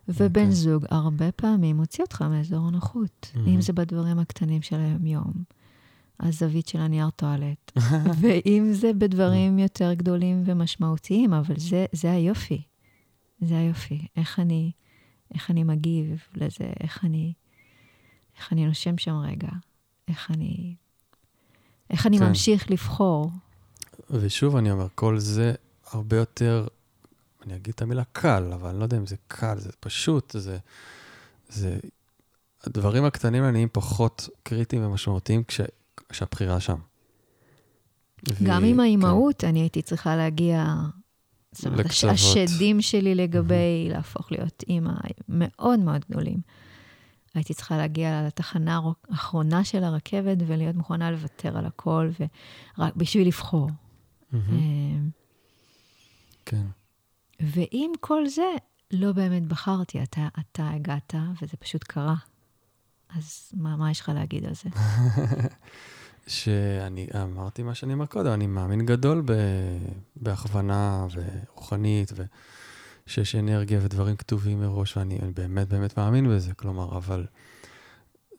[0.08, 0.44] ובן okay.
[0.44, 0.52] אוקיי.
[0.52, 3.40] זוג הרבה פעמים מוציא אותך מאזור הנוחות, mm-hmm.
[3.48, 5.34] אם זה בדברים הקטנים של היום-יום,
[6.20, 7.72] הזווית של הנייר טואלט,
[8.22, 12.62] ואם זה בדברים יותר גדולים ומשמעותיים, אבל זה, זה היופי.
[13.42, 14.08] זה היופי.
[14.18, 14.72] איך אני,
[15.34, 17.34] איך אני מגיב לזה, איך אני,
[18.38, 19.50] איך אני נושם שם רגע,
[20.08, 20.76] איך אני,
[21.90, 22.28] איך אני כן.
[22.28, 23.32] ממשיך לבחור.
[24.10, 25.54] ושוב אני אומר, כל זה
[25.92, 26.68] הרבה יותר
[27.46, 30.58] אני אגיד את המילה קל, אבל אני לא יודע אם זה קל, זה פשוט, זה...
[31.50, 31.78] זה...
[32.64, 35.62] הדברים הקטנים נהיים פחות קריטיים ומשמעותיים כש...
[36.10, 36.78] כשהבחירה שם.
[38.44, 38.66] גם ו...
[38.66, 39.48] עם האימהות, כן.
[39.48, 40.76] אני הייתי צריכה להגיע...
[41.52, 43.54] זאת אומרת, השדים שלי לגבי
[43.88, 43.94] mm-hmm.
[43.94, 44.94] להפוך להיות אימא
[45.30, 46.40] מאוד מאוד גדולים.
[47.36, 48.80] הייתי צריכה להגיע לתחנה
[49.10, 52.10] האחרונה של הרכבת ולהיות מוכנה לוותר על הכל,
[52.78, 53.70] ורק בשביל לבחור.
[54.34, 54.38] Mm-hmm.
[56.46, 56.66] כן.
[57.44, 58.52] ועם כל זה,
[58.92, 62.16] לא באמת בחרתי, אתה, אתה הגעת וזה פשוט קרה.
[63.16, 64.70] אז מה, מה יש לך להגיד על זה?
[66.28, 69.34] שאני אמרתי מה שאני אומר קודם, אני מאמין גדול ב,
[70.16, 72.12] בהכוונה ורוחנית,
[73.08, 77.26] ושיש אנרגיה ודברים כתובים מראש, ואני באמת באמת מאמין בזה, כלומר, אבל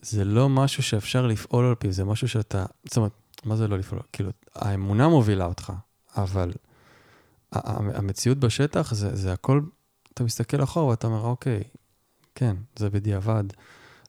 [0.03, 3.13] זה לא משהו שאפשר לפעול על פיו, זה משהו שאתה, זאת אומרת,
[3.45, 4.01] מה זה לא לפעול?
[4.13, 5.73] כאילו, האמונה מובילה אותך,
[6.17, 6.53] אבל
[7.95, 9.61] המציאות בשטח זה, זה הכל,
[10.15, 11.63] אתה מסתכל אחורה ואתה אומר, אוקיי,
[12.35, 13.45] כן, זה בדיעבד.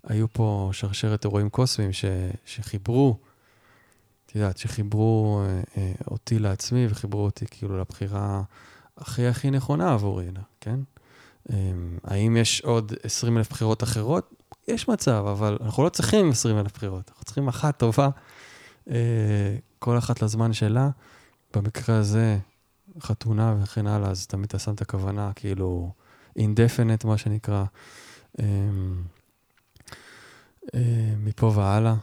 [0.04, 2.06] היו פה שרשרת אירועים קוסמיים ש,
[2.46, 3.18] שחיברו,
[4.26, 8.42] את יודעת, שחיברו אה, אה, אותי לעצמי וחיברו אותי כאילו לבחירה
[8.98, 10.28] הכי הכי נכונה עבורי,
[10.62, 10.80] כן?
[11.52, 11.72] אה,
[12.04, 14.34] האם יש עוד 20 אלף בחירות אחרות?
[14.68, 18.10] יש מצב, אבל אנחנו לא צריכים 20 אלף בחירות, אנחנו צריכים אחת טובה,
[18.90, 20.90] אה, כל אחת לזמן שלה.
[21.56, 22.38] במקרה הזה,
[23.00, 25.92] חתונה וכן הלאה, אז תמיד אתה שם את הכוונה, כאילו,
[26.36, 27.66] אינדפנט, מה שנקרא,
[28.40, 29.04] אמ,
[30.74, 31.96] אמ, מפה והלאה.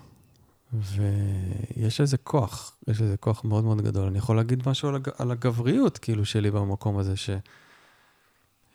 [0.72, 4.06] ויש איזה כוח, יש איזה כוח מאוד מאוד גדול.
[4.06, 5.08] אני יכול להגיד משהו על, הג...
[5.18, 7.30] על הגבריות, כאילו, שלי במקום הזה, ש...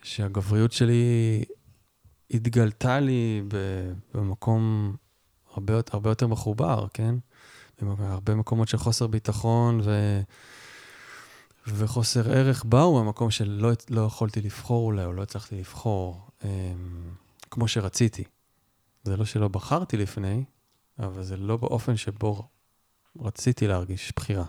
[0.04, 1.44] שהגבריות שלי
[2.32, 3.44] התגלתה לי
[4.14, 4.96] במקום
[5.54, 7.16] הרבה, הרבה יותר מחובר, כן?
[8.00, 10.22] הרבה מקומות של חוסר ביטחון ו...
[11.76, 16.50] וחוסר ערך באו מהמקום שלא לא יכולתי לבחור אולי, או לא הצלחתי לבחור אמ,
[17.52, 18.24] כמו שרציתי.
[19.04, 20.44] זה לא שלא בחרתי לפני,
[21.00, 22.48] אבל זה לא באופן שבו
[23.20, 24.46] רציתי להרגיש בחירה.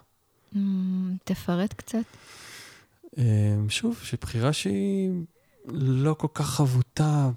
[0.55, 0.59] Mm,
[1.25, 1.99] תפרט קצת.
[3.19, 5.11] אמ, שוב, שבחירה שהיא
[5.73, 7.31] לא כל כך חבוטה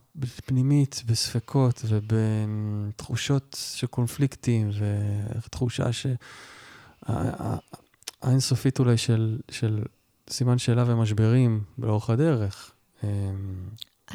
[0.46, 4.70] פנימית בספקות ובתחושות של קונפליקטים
[5.46, 6.06] ותחושה ש...
[8.22, 9.84] האינסופית אולי של, של
[10.30, 12.72] סימן שאלה ומשברים לאורך הדרך.
[13.04, 13.10] אמ,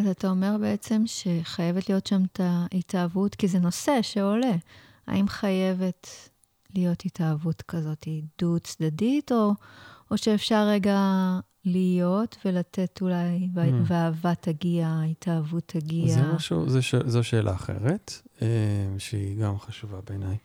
[0.01, 4.53] אז אתה אומר בעצם שחייבת להיות שם את ההתאהבות, כי זה נושא שעולה.
[5.07, 6.09] האם חייבת
[6.75, 9.53] להיות התאהבות כזאת דו-צדדית, או,
[10.11, 11.01] או שאפשר רגע
[11.65, 13.59] להיות ולתת אולי, mm.
[13.87, 16.15] ואהבה תגיע, התאהבות תגיע?
[16.15, 18.47] זה משהו, זה ש, זו שאלה אחרת, אמ,
[18.99, 20.37] שהיא גם חשובה בעיניי.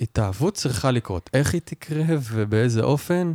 [0.00, 1.30] התאהבות צריכה לקרות.
[1.34, 3.32] איך היא תקרה ובאיזה אופן?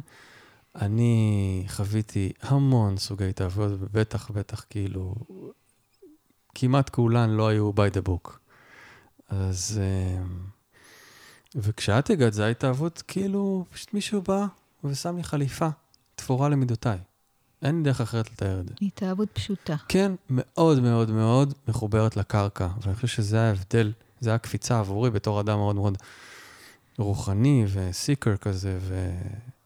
[0.76, 5.16] אני חוויתי המון סוגי התאהבות, ובטח, בטח, כאילו,
[6.56, 8.32] כמעט כולן לא היו by the book.
[9.30, 9.82] אז...
[9.82, 10.52] אמ,
[11.56, 14.46] וכשאת הגעת, זו התאהבות, כאילו, פשוט מישהו בא
[14.84, 15.68] ושם לי חליפה,
[16.16, 16.98] תפורה למידותיי.
[17.62, 18.74] אין דרך אחרת לתאר את זה.
[18.82, 19.76] התאהבות פשוטה.
[19.88, 25.58] כן, מאוד מאוד מאוד מחוברת לקרקע, ואני חושב שזה ההבדל, זה הקפיצה עבורי בתור אדם
[25.58, 25.98] מאוד מאוד
[27.02, 29.12] רוחני וסיקר כזה, ו...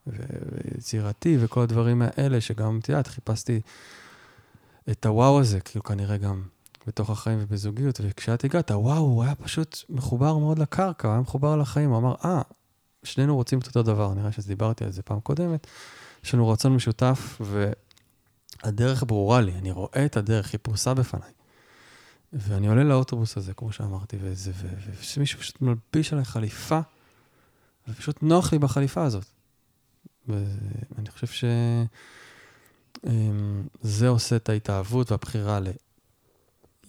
[0.08, 3.62] ויצירתי וכל הדברים האלה, שגם, את יודעת, חיפשתי
[4.92, 6.44] את הוואו הזה, כאילו כנראה גם
[6.88, 11.56] בתוך החיים ובזוגיות, וכשאת הגעת, הוואו, הוא היה פשוט מחובר מאוד לקרקע, הוא היה מחובר
[11.56, 12.42] לחיים, הוא אמר, אה,
[13.04, 15.68] שנינו רוצים את אותו דבר, נראה שדיברתי על זה פעם קודמת,
[16.24, 17.42] יש לנו רצון משותף,
[18.64, 21.32] והדרך ברורה לי, אני רואה את הדרך, היא פרוסה בפניי.
[22.34, 24.18] ואני עולה לאוטובוס הזה, כמו שאמרתי,
[25.18, 26.80] ומישהו פשוט מלביש עליי חליפה,
[27.88, 29.26] ופשוט נוח לי בחליפה הזאת.
[30.28, 31.86] ואני חושב שזה
[34.06, 35.60] אמ, עושה את ההתאהבות והבחירה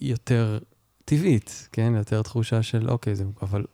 [0.01, 0.59] ליותר
[1.05, 1.93] טבעית, כן?
[1.97, 3.23] יותר תחושה של, אוקיי, זה...
[3.41, 3.65] אבל,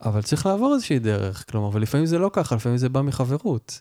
[0.00, 3.80] אבל צריך לעבור איזושהי דרך, כלומר, ולפעמים זה לא ככה, לפעמים זה בא מחברות.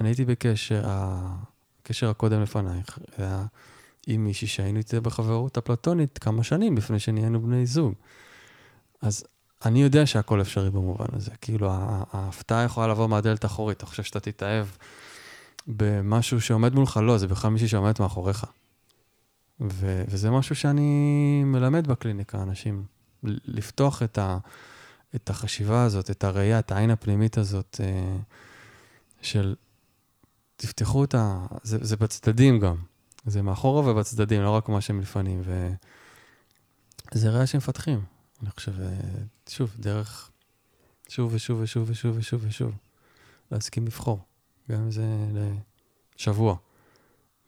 [0.00, 3.46] אני הייתי בקשר, הקשר הקודם לפנייך, היה
[4.06, 7.94] עם מישהי שהיינו איתה בחברות אפלטונית כמה שנים לפני שנהיינו בני זוג.
[9.02, 9.24] אז
[9.66, 11.30] אני יודע שהכל אפשרי במובן הזה.
[11.40, 11.70] כאילו,
[12.12, 13.76] ההפתעה יכולה לבוא מהדלת האחורית.
[13.76, 14.66] אתה חושב שאתה תתאהב
[15.66, 16.96] במשהו שעומד מולך?
[17.02, 18.46] לא, זה בכלל מישהי שעומדת מאחוריך.
[19.60, 22.84] ו- וזה משהו שאני מלמד בקליניקה, אנשים.
[23.44, 24.38] לפתוח את, ה-
[25.14, 28.16] את החשיבה הזאת, את הראייה, את העין הפנימית הזאת, אה,
[29.22, 29.54] של
[30.56, 31.46] תפתחו את ה...
[31.62, 32.76] זה, זה בצדדים גם.
[33.26, 35.42] זה מאחורה ובצדדים, לא רק מה שמלפנים.
[37.12, 38.13] וזה ראייה שמפתחים.
[38.44, 38.88] אני חושב, אה,
[39.48, 40.30] שוב, דרך
[41.08, 42.72] שוב ושוב ושוב ושוב ושוב ושוב,
[43.50, 44.20] להסכים לבחור,
[44.70, 45.04] גם אם זה
[46.16, 46.56] לשבוע.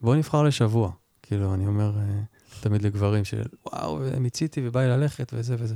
[0.00, 0.92] בואו נבחר לשבוע.
[1.22, 2.20] כאילו, אני אומר אה,
[2.60, 5.74] תמיד לגברים של, וואו, מיציתי ובא לי ללכת וזה וזה.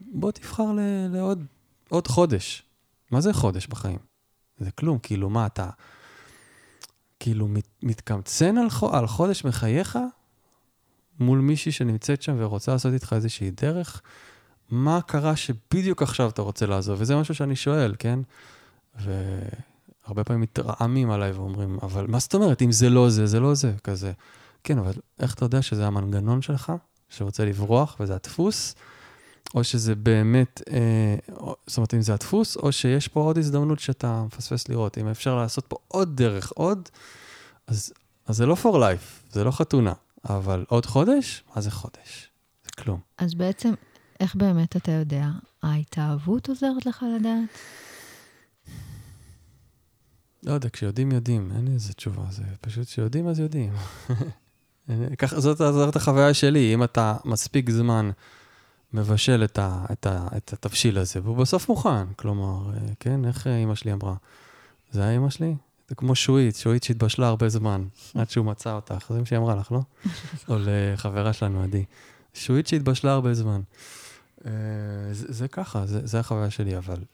[0.00, 1.44] בוא תבחר ל- לעוד
[1.88, 2.62] עוד חודש.
[3.10, 3.98] מה זה חודש בחיים?
[4.58, 5.70] זה כלום, כאילו, מה אתה...
[7.20, 8.54] כאילו, מת, מתקמצן
[8.92, 9.98] על, חודש מחייך
[11.20, 14.02] מול מישהי שנמצאת שם ורוצה לעשות איתך איזושהי דרך,
[14.70, 17.00] מה קרה שבדיוק עכשיו אתה רוצה לעזוב?
[17.00, 18.18] וזה משהו שאני שואל, כן?
[18.98, 23.54] והרבה פעמים מתרעמים עליי ואומרים, אבל מה זאת אומרת, אם זה לא זה, זה לא
[23.54, 24.12] זה, כזה.
[24.64, 26.72] כן, אבל איך אתה יודע שזה המנגנון שלך,
[27.08, 28.74] שרוצה לברוח, וזה הדפוס,
[29.54, 31.16] או שזה באמת, אה,
[31.66, 34.98] זאת אומרת, אם זה הדפוס, או שיש פה עוד הזדמנות שאתה מפספס לראות.
[34.98, 36.88] אם אפשר לעשות פה עוד דרך, עוד,
[37.66, 37.92] אז,
[38.26, 39.92] אז זה לא for life, זה לא חתונה.
[40.28, 41.44] אבל עוד חודש?
[41.54, 42.30] מה זה חודש?
[42.64, 43.00] זה כלום.
[43.18, 43.74] אז בעצם,
[44.20, 45.26] איך באמת אתה יודע?
[45.62, 47.58] ההתאהבות עוזרת לך לדעת?
[50.42, 51.52] לא יודע, כשיודעים, יודעים.
[51.56, 52.24] אין לי איזה תשובה.
[52.30, 53.72] זה פשוט כשיודעים, אז יודעים.
[55.18, 56.74] ככה, זאת, זאת החוויה שלי.
[56.74, 58.10] אם אתה מספיק זמן
[58.92, 62.12] מבשל את, ה, את, ה, את התבשיל הזה, והוא בסוף מוכן.
[62.16, 64.14] כלומר, כן, איך אימא שלי אמרה?
[64.90, 65.54] זה היה אימא שלי?
[65.90, 67.84] זה כמו שועית, שועית שהתבשלה הרבה זמן,
[68.14, 69.06] עד שהוא מצא אותך.
[69.10, 69.80] זה מה שהיא אמרה לך, לא?
[70.48, 71.84] או לחברה שלנו, עדי.
[72.34, 73.60] שועית שהתבשלה הרבה זמן.
[74.46, 74.52] אה,
[75.12, 77.04] זה, זה ככה, זה, זה החוויה שלי, אבל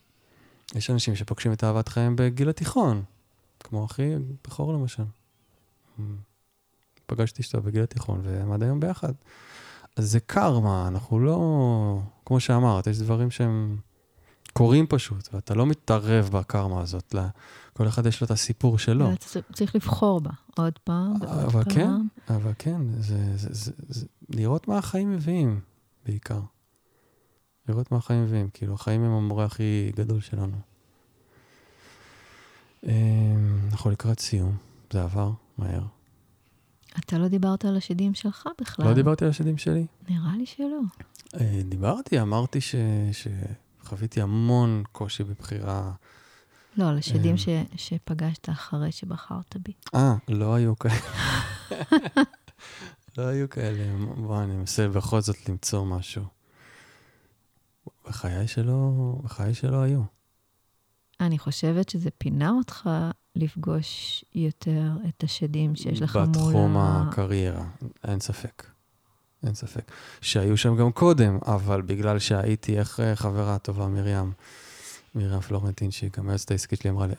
[0.74, 3.02] יש אנשים שפוגשים את אהבת חיים בגיל התיכון,
[3.60, 4.14] כמו אחי
[4.44, 5.02] בכור למשל.
[7.06, 9.12] פגשתי אשתו בגיל התיכון, והם עד היום ביחד.
[9.96, 12.00] זה קרמה, אנחנו לא...
[12.24, 13.76] כמו שאמרת, יש דברים שהם
[14.56, 17.14] קורים פשוט, ואתה לא מתערב בקרמה הזאת.
[17.14, 17.28] לה,
[17.72, 19.08] כל אחד יש לו את הסיפור שלו.
[19.52, 21.74] צריך לבחור בה עוד פעם ועוד אבל פעם.
[21.74, 25.60] כן, אבל כן, זה, זה, זה, זה לראות מה החיים מביאים,
[26.06, 26.40] בעיקר.
[27.68, 30.56] לראות מה החיים מביאים, כאילו, החיים הם המורה הכי גדול שלנו.
[32.86, 32.90] אמ,
[33.72, 34.56] אנחנו לקראת סיום,
[34.92, 35.82] זה עבר מהר.
[36.98, 38.86] אתה לא דיברת על השדים שלך בכלל.
[38.86, 39.86] לא דיברתי על השדים שלי?
[40.08, 40.80] נראה לי שלא.
[41.40, 42.74] אה, דיברתי, אמרתי ש,
[43.86, 45.92] שחוויתי המון קושי בבחירה.
[46.76, 47.38] לא, על השדים אה.
[47.38, 49.72] ש, שפגשת אחרי שבחרת בי.
[49.94, 50.94] אה, לא היו כאלה.
[53.18, 53.96] לא היו כאלה.
[54.16, 56.24] בוא, אני מנסה בכל זאת למצוא משהו.
[58.04, 58.92] בחיי שלא,
[59.24, 60.02] בחיי שלא היו.
[61.20, 62.90] אני חושבת שזה פינה אותך
[63.36, 66.76] לפגוש יותר את השדים שיש לך מול בתחום.
[66.76, 67.64] הקריירה,
[68.04, 68.75] אין ספק.
[69.46, 69.92] אין ספק.
[70.20, 74.32] שהיו שם גם קודם, אבל בגלל שהייתי, איך אה, חברה הטובה מרים,
[75.14, 77.14] מרים פלורנטין, שהיא גם היועצת העסקית שלי, אמרה לי,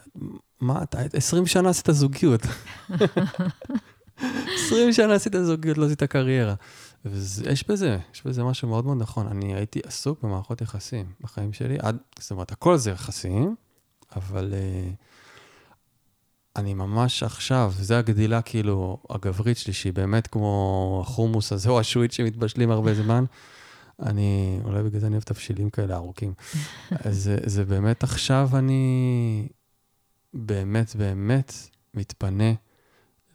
[0.61, 2.41] מה אתה, 20 שנה עשית זוגיות.
[4.65, 6.55] 20 שנה עשית זוגיות, לא עשית קריירה.
[7.05, 9.27] ויש בזה, יש בזה משהו מאוד מאוד נכון.
[9.27, 13.55] אני הייתי עסוק במערכות יחסים בחיים שלי, עד, זאת אומרת, הכל זה יחסים,
[14.15, 14.95] אבל uh,
[16.57, 22.11] אני ממש עכשיו, זה הגדילה כאילו הגברית שלי, שהיא באמת כמו החומוס הזה, או השועית
[22.11, 23.25] שמתבשלים הרבה זמן.
[23.99, 26.33] אני, אולי בגלל זה אני אוהב תבשילים כאלה ארוכים.
[27.09, 29.47] זה, זה באמת עכשיו אני
[30.33, 31.53] באמת באמת
[31.93, 32.53] מתפנה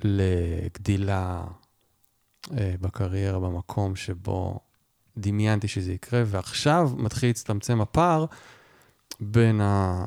[0.05, 1.45] לגדילה
[2.59, 4.61] אה, בקריירה, במקום שבו
[5.16, 8.27] דמיינתי שזה יקרה, ועכשיו מתחיל להצטמצם הפער
[9.20, 10.05] בין ה...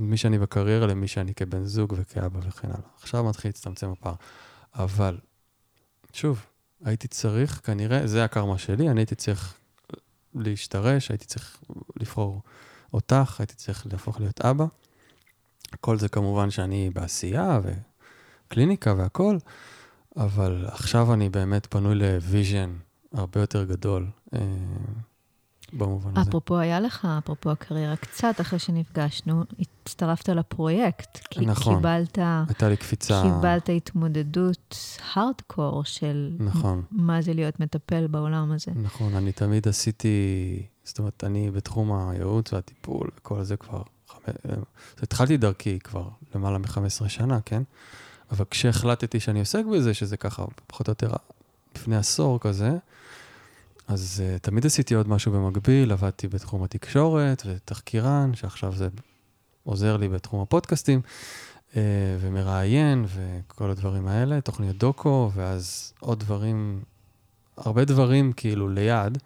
[0.00, 2.80] מי שאני בקריירה למי שאני כבן זוג וכאבא וכן הלאה.
[3.02, 4.14] עכשיו מתחיל להצטמצם הפער.
[4.74, 5.18] אבל,
[6.12, 6.46] שוב,
[6.84, 9.54] הייתי צריך, כנראה, זה הקרמה שלי, אני הייתי צריך
[10.34, 11.60] להשתרש, הייתי צריך
[12.00, 12.42] לבחור
[12.92, 14.64] אותך, הייתי צריך להפוך להיות אבא.
[15.80, 17.60] כל זה כמובן שאני בעשייה
[18.46, 19.38] וקליניקה והכול,
[20.16, 22.70] אבל עכשיו אני באמת פנוי ל vision
[23.12, 24.40] הרבה יותר גדול אה,
[25.72, 26.30] במובן הזה.
[26.30, 31.18] אפרופו, היה לך, אפרופו הקריירה, קצת אחרי שנפגשנו, הצטרפת לפרויקט.
[31.30, 31.76] כי נכון.
[31.76, 32.18] קיבלת,
[32.48, 33.22] הייתה לי קפיצה...
[33.22, 34.76] קיבלת התמודדות
[35.14, 36.82] הארדקור של נכון.
[36.90, 38.72] מה זה להיות מטפל בעולם הזה.
[38.74, 44.18] נכון, אני תמיד עשיתי, זאת אומרת, אני בתחום הייעוץ והטיפול וכל זה כבר, חמ...
[45.02, 47.62] התחלתי דרכי כבר למעלה מ-15 שנה, כן?
[48.30, 51.12] אבל כשהחלטתי שאני עוסק בזה, שזה ככה פחות או יותר
[51.76, 52.70] לפני עשור כזה,
[53.90, 58.88] אז uh, תמיד עשיתי עוד משהו במקביל, עבדתי בתחום התקשורת ותחקירן, שעכשיו זה
[59.62, 61.00] עוזר לי בתחום הפודקאסטים,
[61.70, 61.74] uh,
[62.20, 66.82] ומראיין וכל הדברים האלה, תוכניות דוקו, ואז עוד דברים,
[67.56, 69.18] הרבה דברים כאילו ליד,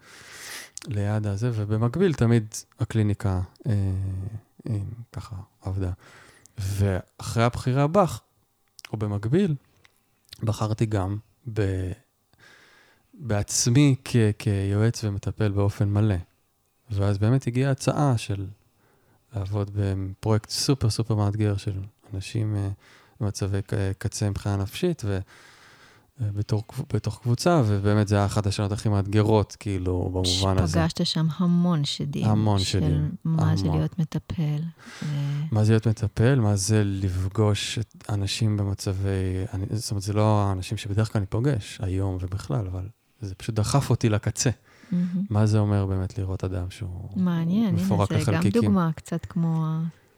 [0.87, 3.67] ליד הזה, ובמקביל תמיד הקליניקה uh,
[4.67, 4.71] uh,
[5.13, 5.91] ככה עבדה.
[6.57, 8.05] ואחרי הבחירה הבאה,
[8.93, 9.55] או במקביל,
[10.43, 11.17] בחרתי גם
[11.53, 11.61] ב...
[13.19, 16.15] בעצמי כ- כיועץ ומטפל באופן מלא.
[16.91, 18.45] ואז באמת הגיעה הצעה של
[19.35, 21.79] לעבוד בפרויקט סופר סופר מאתגר של
[22.13, 22.73] אנשים uh,
[23.19, 23.59] במצבי
[23.97, 25.03] קצה מבחינה נפשית,
[26.19, 26.63] ובתור,
[26.93, 30.79] בתוך קבוצה, ובאמת זה היה אחת השנות הכי מאתגרות, כאילו, במובן הזה.
[30.79, 32.25] שפגשת שם המון שדים.
[32.25, 33.57] המון של שדים, מה המון.
[33.57, 34.61] זה להיות מטפל.
[35.03, 35.05] ו...
[35.51, 36.39] מה זה להיות מטפל?
[36.39, 39.45] מה זה לפגוש את אנשים במצבי...
[39.53, 42.87] אני, זאת אומרת, זה לא האנשים שבדרך כלל אני פוגש, היום ובכלל, אבל
[43.27, 44.49] זה פשוט דחף אותי לקצה.
[44.91, 45.25] מהמם.
[45.29, 48.61] מה זה אומר באמת לראות אדם שהוא מעניין, הנה, מפורק זה גם לחלקיקים?
[48.61, 49.65] דוגמה קצת כמו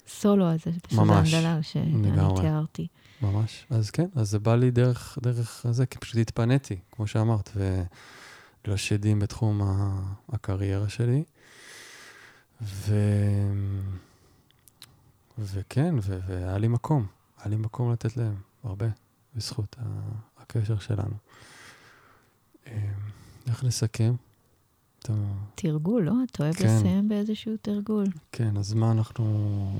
[0.07, 2.11] הסולו הזה, ממש, הדלל שאני.
[2.41, 2.87] תיארתי.
[3.21, 3.65] ממש.
[3.69, 8.77] אז כן, אז זה בא לי דרך, דרך זה, כי פשוט התפניתי, כמו שאמרת, ולא
[8.77, 11.23] שדים בתחום ה- הקריירה שלי.
[12.61, 12.95] ו...
[15.39, 16.19] וכן, ו...
[16.27, 17.05] והיה לי מקום,
[17.37, 18.85] היה לי מקום לתת להם, הרבה,
[19.35, 19.75] בזכות
[20.37, 21.15] הקשר שלנו.
[22.72, 22.78] אמ,
[23.47, 24.13] איך לסכם?
[24.99, 25.13] אתה...
[25.55, 26.13] תרגול, לא?
[26.32, 26.65] אתה אוהב כן.
[26.65, 28.05] לסיים באיזשהו תרגול.
[28.32, 29.80] כן, אז מה אנחנו...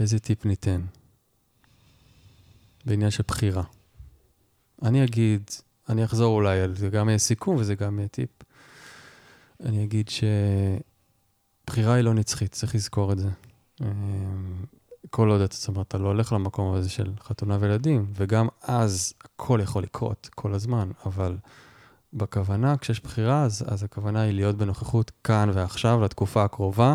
[0.00, 0.80] איזה טיפ ניתן?
[2.86, 3.62] בעניין של בחירה.
[4.82, 5.50] אני אגיד,
[5.88, 8.30] אני אחזור אולי על זה, גם יהיה סיכום וזה גם יהיה טיפ.
[9.60, 10.10] אני אגיד
[11.68, 13.28] שבחירה היא לא נצחית, צריך לזכור את זה.
[13.80, 14.64] אמ,
[15.10, 19.14] כל עוד אתה, זאת אומרת, אתה לא הולך למקום הזה של חתונה וילדים, וגם אז
[19.24, 21.36] הכל יכול לקרות כל הזמן, אבל
[22.14, 26.94] בכוונה, כשיש בחירה, אז, אז הכוונה היא להיות בנוכחות כאן ועכשיו, לתקופה הקרובה,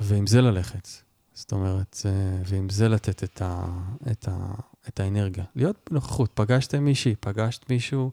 [0.00, 0.88] ועם זה ללכת.
[1.34, 3.64] זאת אומרת, אה, ועם זה לתת את, ה,
[4.10, 4.54] את, ה,
[4.88, 5.44] את האנרגיה.
[5.56, 6.30] להיות בנוכחות.
[6.34, 8.10] פגשתם מישהי, פגשת מישהו,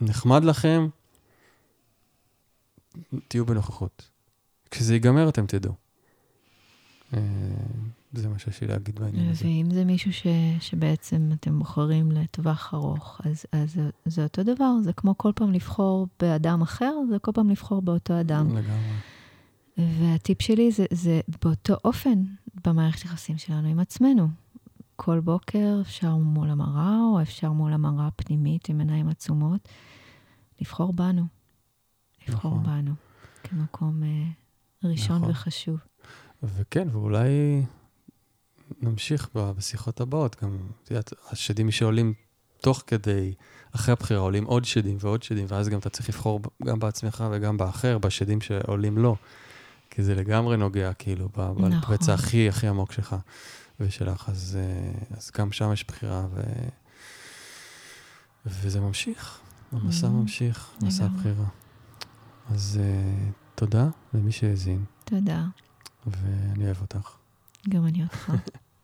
[0.00, 0.88] נחמד לכם,
[3.28, 4.08] תהיו בנוכחות.
[4.70, 5.74] כשזה ייגמר, אתם תדעו.
[8.12, 9.44] זה מה שיש לי להגיד בעניין הזה.
[9.44, 10.26] ואם זה מישהו ש,
[10.60, 16.06] שבעצם אתם בוחרים לטווח ארוך, אז, אז זה אותו דבר, זה כמו כל פעם לבחור
[16.20, 18.48] באדם אחר, זה כל פעם לבחור באותו אדם.
[18.48, 18.96] לגמרי.
[19.78, 22.22] והטיפ שלי זה, זה באותו אופן
[22.64, 24.28] במערכת יחסים שלנו עם עצמנו.
[24.96, 29.68] כל בוקר אפשר מול המראה, או אפשר מול המראה פנימית עם עיניים עצומות,
[30.60, 31.22] לבחור בנו.
[32.28, 32.64] לבחור נכון.
[32.64, 32.92] בנו
[33.42, 35.30] כמקום אה, ראשון נכון.
[35.30, 35.78] וחשוב.
[36.42, 37.62] וכן, ואולי
[38.80, 40.36] נמשיך בשיחות הבאות.
[40.42, 42.12] גם, את יודעת, השדים שעולים
[42.60, 43.34] תוך כדי,
[43.72, 47.56] אחרי הבחירה, עולים עוד שדים ועוד שדים, ואז גם אתה צריך לבחור גם בעצמך וגם
[47.56, 49.16] באחר, בשדים שעולים לא.
[49.90, 51.70] כי זה לגמרי נוגע, כאילו, נכון.
[51.70, 53.16] בפצע הכי הכי עמוק שלך
[53.80, 54.28] ושלך.
[54.28, 56.40] אז, אה, אז גם שם יש בחירה, ו...
[58.46, 59.40] וזה ממשיך.
[59.72, 60.10] המסע mm-hmm.
[60.10, 61.44] ממשיך, מסע הבחירה.
[62.50, 64.84] אז uh, תודה למי שהאזין.
[65.04, 65.44] תודה.
[66.06, 67.17] ואני אוהב אותך.
[67.68, 68.32] גם אני אותך.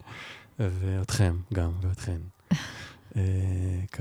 [0.59, 2.20] ואתכם גם, ואתכן.
[2.53, 3.16] uh,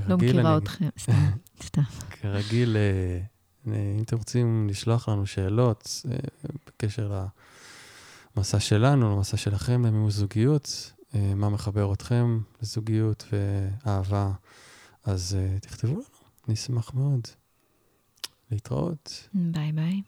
[0.08, 1.12] לא מכירה אתכם, סתם,
[1.66, 1.82] סתם.
[2.10, 6.06] כרגיל, uh, אם אתם רוצים לשלוח לנו שאלות
[6.66, 7.22] בקשר
[8.36, 14.32] למסע שלנו, למסע שלכם למימוש זוגיות, מה מחבר אתכם לזוגיות ואהבה,
[15.04, 16.02] אז תכתבו לנו,
[16.48, 17.20] נשמח מאוד.
[18.50, 19.28] להתראות.
[19.34, 20.02] ביי ביי.